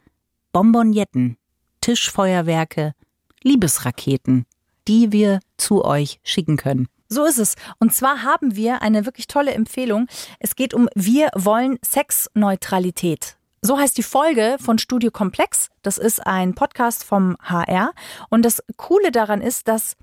Bonbonjetten, 0.54 1.38
Tischfeuerwerke, 1.82 2.94
Liebesraketen, 3.42 4.46
die 4.88 5.12
wir 5.12 5.40
zu 5.58 5.84
euch 5.84 6.20
schicken 6.24 6.58
können. 6.58 6.88
So 7.10 7.26
ist 7.26 7.40
es. 7.40 7.56
Und 7.80 7.94
zwar 7.94 8.24
haben 8.24 8.56
wir 8.56 8.82
eine 8.82 9.06
wirklich 9.06 9.28
tolle 9.28 9.52
Empfehlung. 9.52 10.08
Es 10.40 10.56
geht 10.56 10.74
um 10.74 10.88
Wir 10.96 11.30
wollen 11.36 11.78
Sexneutralität. 11.84 13.38
So 13.62 13.78
heißt 13.78 13.98
die 13.98 14.04
Folge 14.04 14.58
von 14.60 14.78
Studio 14.78 15.10
Komplex. 15.10 15.70
Das 15.82 15.98
ist 15.98 16.26
ein 16.26 16.54
Podcast 16.54 17.04
vom 17.04 17.36
HR. 17.42 17.92
Und 18.30 18.44
das 18.44 18.64
Coole 18.78 19.12
daran 19.12 19.42
ist, 19.42 19.68
dass 19.68 19.96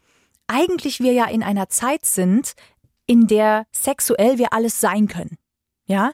eigentlich 0.47 1.01
wir 1.01 1.13
ja 1.13 1.27
in 1.27 1.43
einer 1.43 1.69
Zeit 1.69 2.05
sind, 2.05 2.55
in 3.07 3.27
der 3.27 3.67
sexuell 3.73 4.39
wir 4.39 4.53
alles 4.53 4.81
sein 4.81 5.07
können. 5.09 5.39
Ja? 5.87 6.13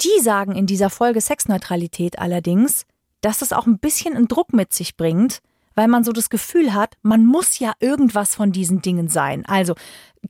Die 0.00 0.20
sagen 0.20 0.54
in 0.54 0.66
dieser 0.66 0.90
Folge 0.90 1.20
Sexneutralität 1.20 2.18
allerdings, 2.18 2.86
dass 3.24 3.42
es 3.42 3.52
auch 3.52 3.66
ein 3.66 3.78
bisschen 3.78 4.14
einen 4.14 4.28
Druck 4.28 4.52
mit 4.52 4.72
sich 4.72 4.96
bringt, 4.96 5.40
weil 5.74 5.88
man 5.88 6.04
so 6.04 6.12
das 6.12 6.30
Gefühl 6.30 6.74
hat, 6.74 6.96
man 7.02 7.24
muss 7.24 7.58
ja 7.58 7.72
irgendwas 7.80 8.34
von 8.34 8.52
diesen 8.52 8.82
Dingen 8.82 9.08
sein. 9.08 9.44
Also 9.46 9.74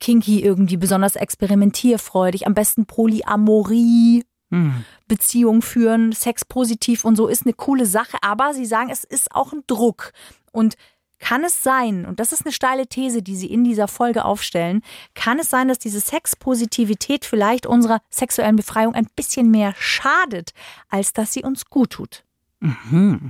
kinky 0.00 0.40
irgendwie 0.40 0.76
besonders 0.76 1.16
experimentierfreudig, 1.16 2.46
am 2.46 2.54
besten 2.54 2.86
Polyamorie, 2.86 4.24
Hm. 4.50 4.84
Beziehung 5.08 5.62
führen, 5.62 6.12
Sex 6.12 6.44
positiv 6.44 7.04
und 7.04 7.16
so 7.16 7.26
ist 7.28 7.44
eine 7.44 7.54
coole 7.54 7.86
Sache, 7.86 8.18
aber 8.20 8.54
sie 8.54 8.66
sagen, 8.66 8.90
es 8.90 9.02
ist 9.02 9.34
auch 9.34 9.52
ein 9.52 9.64
Druck. 9.66 10.12
Und 10.52 10.76
kann 11.18 11.42
es 11.42 11.62
sein, 11.62 12.04
und 12.04 12.20
das 12.20 12.32
ist 12.32 12.44
eine 12.44 12.52
steile 12.52 12.86
These, 12.86 13.22
die 13.22 13.34
sie 13.34 13.46
in 13.46 13.64
dieser 13.64 13.88
Folge 13.88 14.24
aufstellen, 14.24 14.82
kann 15.14 15.38
es 15.38 15.48
sein, 15.48 15.68
dass 15.68 15.78
diese 15.78 15.98
Sexpositivität 15.98 17.24
vielleicht 17.24 17.66
unserer 17.66 18.00
sexuellen 18.10 18.56
Befreiung 18.56 18.94
ein 18.94 19.08
bisschen 19.16 19.50
mehr 19.50 19.74
schadet, 19.78 20.52
als 20.88 21.14
dass 21.14 21.32
sie 21.32 21.42
uns 21.42 21.64
gut 21.64 21.90
tut? 21.90 22.24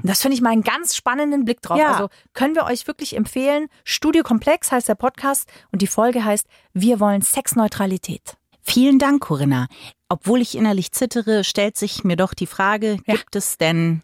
Das 0.03 0.23
finde 0.23 0.37
ich 0.37 0.41
mal 0.43 0.51
einen 0.51 0.63
ganz 0.63 0.95
spannenden 0.95 1.45
Blick 1.45 1.61
drauf. 1.61 1.79
Ja. 1.79 1.93
Also 1.93 2.09
können 2.35 2.55
wir 2.55 2.65
euch 2.65 2.87
wirklich 2.87 3.17
empfehlen. 3.17 3.67
Studio 3.83 4.23
Komplex 4.23 4.71
heißt 4.71 4.89
der 4.89 4.95
Podcast 4.95 5.49
und 5.73 5.83
die 5.83 5.87
Folge 5.89 6.25
heißt 6.25 6.47
Wir 6.73 7.01
wollen 7.01 7.21
Sexneutralität. 7.23 8.37
Vielen 8.63 8.99
Dank, 8.99 9.23
Corinna. 9.23 9.67
Obwohl 10.09 10.41
ich 10.41 10.57
innerlich 10.57 10.93
zittere, 10.93 11.43
stellt 11.45 11.77
sich 11.77 12.05
mir 12.05 12.17
doch 12.17 12.33
die 12.33 12.47
Frage, 12.47 12.99
Ja. 13.07 13.15
gibt 13.17 13.35
es 13.37 13.59
denn 13.59 14.03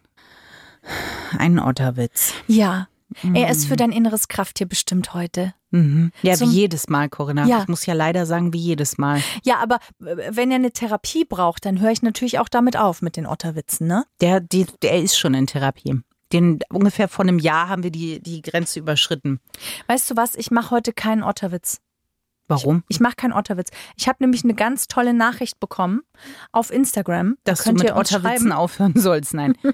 einen 1.38 1.59
Otterwitz? 1.61 2.35
Ja, 2.46 2.88
Er 3.35 3.51
ist 3.51 3.66
für 3.66 3.77
dein 3.77 3.92
inneres 3.92 4.29
Krafttier 4.29 4.66
bestimmt 4.68 5.14
heute. 5.14 5.55
Mhm. 5.70 6.12
Ja, 6.23 6.35
Zum- 6.35 6.51
wie 6.51 6.55
jedes 6.55 6.88
Mal, 6.88 7.09
Corinna. 7.09 7.46
Ja. 7.46 7.61
Ich 7.62 7.68
muss 7.68 7.87
ja 7.87 7.94
leider 7.94 8.27
sagen, 8.27 8.53
wie 8.53 8.59
jedes 8.59 8.99
Mal. 8.99 9.23
Ja, 9.42 9.59
aber 9.59 9.77
äh, 10.05 10.31
wenn 10.33 10.51
er 10.51 10.57
eine 10.57 10.73
Therapie 10.73 11.25
braucht, 11.25 11.64
dann 11.64 11.81
höre 11.81 11.90
ich 11.90 12.03
natürlich 12.03 12.38
auch 12.38 12.49
damit 12.49 12.77
auf 12.77 13.03
mit 13.03 13.16
den 13.16 13.27
Otterwitzen, 13.27 13.87
ne? 13.87 14.05
Der, 14.20 14.40
die, 14.40 14.66
der 14.83 15.01
ist 15.03 15.18
schon 15.18 15.35
in 15.35 15.46
Therapie. 15.46 16.01
Den, 16.33 16.61
ungefähr 16.73 17.09
vor 17.09 17.25
einem 17.25 17.38
Jahr 17.40 17.68
haben 17.68 17.83
wir 17.83 17.90
die, 17.90 18.20
die 18.23 18.40
Grenze 18.42 18.79
überschritten. 18.79 19.40
Weißt 19.88 20.09
du 20.11 20.16
was? 20.16 20.37
Ich 20.37 20.51
mache 20.53 20.70
heute 20.70 20.92
keinen 20.92 21.25
Otterwitz. 21.25 21.81
Warum? 22.51 22.83
Ich 22.89 23.01
mache 23.01 23.15
keinen 23.17 23.33
Otterwitz. 23.33 23.71
Ich 23.97 24.09
habe 24.09 24.19
nämlich 24.21 24.45
eine 24.45 24.55
ganz 24.55 24.89
tolle 24.89 25.15
Nachricht 25.15 25.61
bekommen 25.61 26.03
auf 26.53 26.71
Instagram. 26.71 27.37
Da 27.45 27.53
Dass 27.53 27.61
du 27.61 27.65
könnt 27.65 27.79
mit 27.79 27.89
ihr 27.89 27.97
Otterwitzen 27.97 28.49
schreiben. 28.49 28.53
aufhören 28.53 28.93
sollst. 28.97 29.35
Nein. 29.35 29.57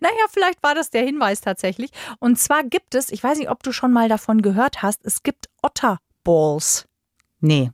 Naja, 0.00 0.24
vielleicht 0.30 0.62
war 0.62 0.74
das 0.74 0.88
der 0.90 1.04
Hinweis 1.04 1.42
tatsächlich. 1.42 1.90
Und 2.18 2.38
zwar 2.38 2.64
gibt 2.64 2.94
es, 2.94 3.10
ich 3.10 3.22
weiß 3.22 3.38
nicht, 3.38 3.50
ob 3.50 3.62
du 3.62 3.72
schon 3.72 3.92
mal 3.92 4.08
davon 4.08 4.40
gehört 4.40 4.82
hast, 4.82 5.04
es 5.04 5.22
gibt 5.22 5.48
Otterballs. 5.62 6.86
Nee. 7.40 7.70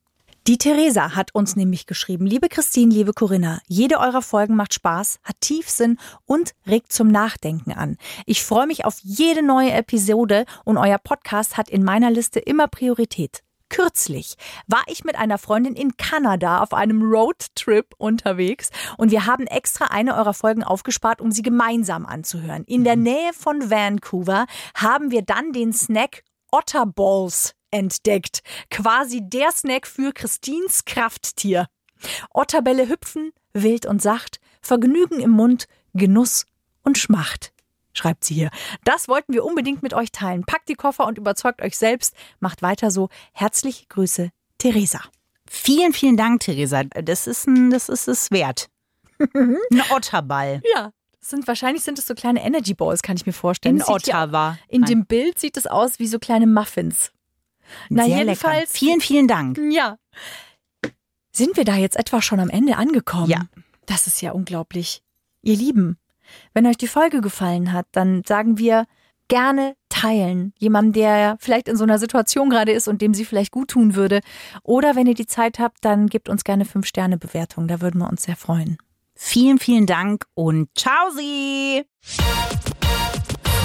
Die 0.49 0.59
Theresa 0.59 1.15
hat 1.15 1.35
uns 1.35 1.57
nämlich 1.57 1.87
geschrieben, 1.87 2.27
liebe 2.27 2.49
Christine, 2.49 2.93
liebe 2.93 3.13
Corinna, 3.13 3.61
jede 3.69 3.99
eurer 3.99 4.23
Folgen 4.23 4.57
macht 4.57 4.73
Spaß, 4.75 5.21
hat 5.23 5.37
Tiefsinn 5.41 5.99
und 6.25 6.55
regt 6.67 6.91
zum 6.93 7.09
Nachdenken 7.09 7.73
an. 7.73 7.99
Ich 8.25 8.43
freue 8.43 8.67
mich 8.67 8.85
auf 8.85 8.99
jede 9.03 9.43
neue 9.43 9.73
Episode 9.73 10.45
und 10.65 10.79
euer 10.79 10.99
Podcast 10.99 11.57
hat 11.59 11.69
in 11.69 11.85
meiner 11.85 12.11
Liste 12.11 12.41
immer 12.41 12.67
Priorität. 12.67 13.43
Kürzlich 13.71 14.37
war 14.67 14.83
ich 14.87 15.05
mit 15.05 15.17
einer 15.17 15.39
Freundin 15.39 15.75
in 15.75 15.97
Kanada 15.97 16.61
auf 16.61 16.73
einem 16.73 17.03
Roadtrip 17.03 17.95
unterwegs 17.99 18.71
und 18.97 19.11
wir 19.11 19.27
haben 19.27 19.47
extra 19.47 19.87
eine 19.87 20.17
eurer 20.17 20.35
Folgen 20.35 20.65
aufgespart, 20.65 21.21
um 21.21 21.31
sie 21.31 21.43
gemeinsam 21.43 22.07
anzuhören. 22.07 22.65
In 22.65 22.85
der 22.85 22.97
Nähe 22.97 23.33
von 23.33 23.71
Vancouver 23.71 24.47
haben 24.75 25.11
wir 25.11 25.23
dann 25.23 25.53
den 25.53 25.73
Snack 25.73 26.23
Otterballs 26.51 27.55
entdeckt. 27.71 28.41
Quasi 28.71 29.21
der 29.23 29.53
Snack 29.53 29.87
für 29.87 30.13
Christins 30.13 30.85
Krafttier. 30.85 31.67
Otterbälle 32.31 32.89
hüpfen, 32.89 33.33
wild 33.53 33.87
und 33.87 34.01
sacht, 34.01 34.41
Vergnügen 34.63 35.21
im 35.21 35.31
Mund, 35.31 35.67
Genuss 35.95 36.47
und 36.83 36.97
Schmacht. 36.97 37.53
Schreibt 37.99 38.23
sie 38.23 38.35
hier. 38.35 38.51
Das 38.85 39.09
wollten 39.09 39.33
wir 39.33 39.45
unbedingt 39.45 39.83
mit 39.83 39.93
euch 39.93 40.13
teilen. 40.13 40.45
Packt 40.45 40.69
die 40.69 40.75
Koffer 40.77 41.05
und 41.05 41.19
überzeugt 41.19 41.61
euch 41.63 41.77
selbst. 41.77 42.15
Macht 42.39 42.63
weiter 42.63 42.93
so. 42.93 43.09
Herzliche 43.33 43.87
Grüße, 43.89 44.31
Theresa. 44.59 45.01
Vielen, 45.51 45.93
vielen 45.93 46.17
Dank, 46.17 46.41
Theresa. 46.43 46.85
Das 46.85 47.27
ist, 47.27 47.49
ein, 47.49 47.71
das 47.71 47.89
ist 47.89 48.07
es 48.07 48.31
wert. 48.31 48.69
Ein 49.35 49.57
Otterball. 49.91 50.63
Ja. 50.77 50.93
Sind, 51.19 51.49
wahrscheinlich 51.49 51.83
sind 51.83 51.99
es 51.99 52.07
so 52.07 52.15
kleine 52.15 52.45
Energy 52.45 52.73
Balls, 52.73 53.03
kann 53.03 53.17
ich 53.17 53.27
mir 53.27 53.33
vorstellen. 53.33 53.79
In 53.79 53.83
Ottawa. 53.83 54.57
In 54.69 54.83
Nein. 54.83 54.91
dem 54.91 55.07
Bild 55.07 55.41
sieht 55.41 55.57
es 55.57 55.67
aus 55.67 55.99
wie 55.99 56.07
so 56.07 56.21
kleine 56.21 56.47
Muffins. 56.47 57.11
Na, 57.89 58.05
Sehr 58.05 58.19
jedenfalls- 58.19 58.59
Lecker. 58.61 58.73
Vielen, 58.79 59.01
vielen 59.01 59.27
Dank. 59.27 59.59
Ja. 59.73 59.99
Sind 61.33 61.57
wir 61.57 61.65
da 61.65 61.75
jetzt 61.75 61.97
etwa 61.97 62.23
schon 62.23 62.39
am 62.39 62.49
Ende 62.49 62.77
angekommen? 62.77 63.29
Ja. 63.29 63.47
Das 63.87 64.07
ist 64.07 64.23
ja 64.23 64.31
unglaublich. 64.31 65.03
Ihr 65.43 65.57
Lieben, 65.57 65.99
wenn 66.55 66.67
euch 66.67 66.77
die 66.77 66.89
Folge 66.89 67.21
gefallen 67.21 67.73
hat, 67.73 67.87
dann 67.93 68.23
sagen 68.27 68.59
wir 68.59 68.87
gerne 69.29 69.77
teilen. 69.89 70.53
Jemandem, 70.59 70.93
der 70.95 71.37
vielleicht 71.41 71.69
in 71.69 71.77
so 71.77 71.85
einer 71.85 71.99
Situation 71.99 72.51
gerade 72.51 72.73
ist 72.73 72.89
und 72.89 73.03
dem 73.03 73.15
sie 73.15 73.25
vielleicht 73.25 73.53
gut 73.53 73.69
tun 73.69 73.95
würde. 73.95 74.21
Oder 74.63 74.97
wenn 74.97 75.07
ihr 75.07 75.15
die 75.15 75.27
Zeit 75.27 75.59
habt, 75.59 75.85
dann 75.85 76.09
gebt 76.09 76.29
uns 76.29 76.45
gerne 76.45 76.65
fünf 76.65 76.87
Sterne 76.87 77.19
Bewertung. 77.19 77.69
Da 77.69 77.81
würden 77.81 77.99
wir 78.01 78.09
uns 78.09 78.25
sehr 78.25 78.37
freuen. 78.37 78.79
Vielen, 79.15 79.59
vielen 79.59 79.87
Dank 79.87 80.27
und 80.35 80.69
ciao 80.77 81.11
Sie. 81.11 81.85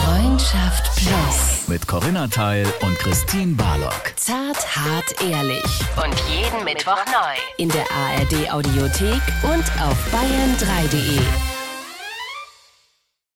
Freundschaft 0.03 0.95
Plus. 0.95 1.67
Mit 1.67 1.87
Corinna 1.87 2.27
Teil 2.27 2.65
und 2.81 2.97
Christine 2.97 3.53
Barlock. 3.53 4.13
Zart, 4.15 4.75
hart, 4.75 5.15
ehrlich. 5.21 5.63
Und 6.03 6.15
jeden 6.27 6.65
Mittwoch 6.65 7.05
neu. 7.05 7.37
In 7.57 7.69
der 7.69 7.85
ARD 7.91 8.51
Audiothek 8.51 9.21
und 9.43 9.63
auf 9.81 9.97
bayern3.de. 10.11 11.52